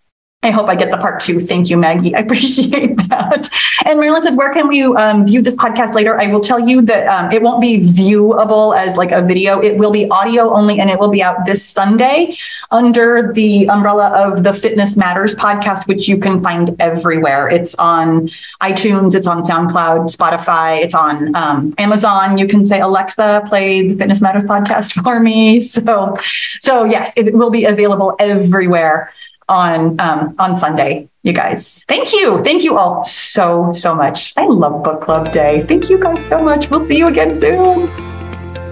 [0.44, 1.40] I hope I get the part two.
[1.40, 2.16] Thank you, Maggie.
[2.16, 3.48] I appreciate that.
[3.86, 6.20] And Marilyn says, where can we um, view this podcast later?
[6.20, 9.62] I will tell you that um, it won't be viewable as like a video.
[9.62, 12.38] It will be audio only, and it will be out this Sunday
[12.72, 17.48] under the umbrella of the Fitness Matters podcast, which you can find everywhere.
[17.48, 18.30] It's on
[18.62, 22.40] iTunes, it's on SoundCloud, Spotify, it's on um, Amazon.
[22.40, 25.62] You can say, Alexa, play the Fitness Matters podcast for me.
[25.62, 26.18] So,
[26.62, 29.12] so yes, it will be available everywhere
[29.50, 31.84] on um, on Sunday, you guys.
[31.88, 32.44] Thank you.
[32.44, 34.34] Thank you all so, so much.
[34.38, 35.64] I love book club day.
[35.68, 36.70] Thank you guys so much.
[36.70, 38.11] We'll see you again soon.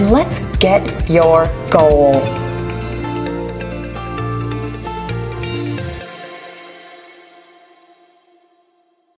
[0.00, 2.49] And let's get your goal.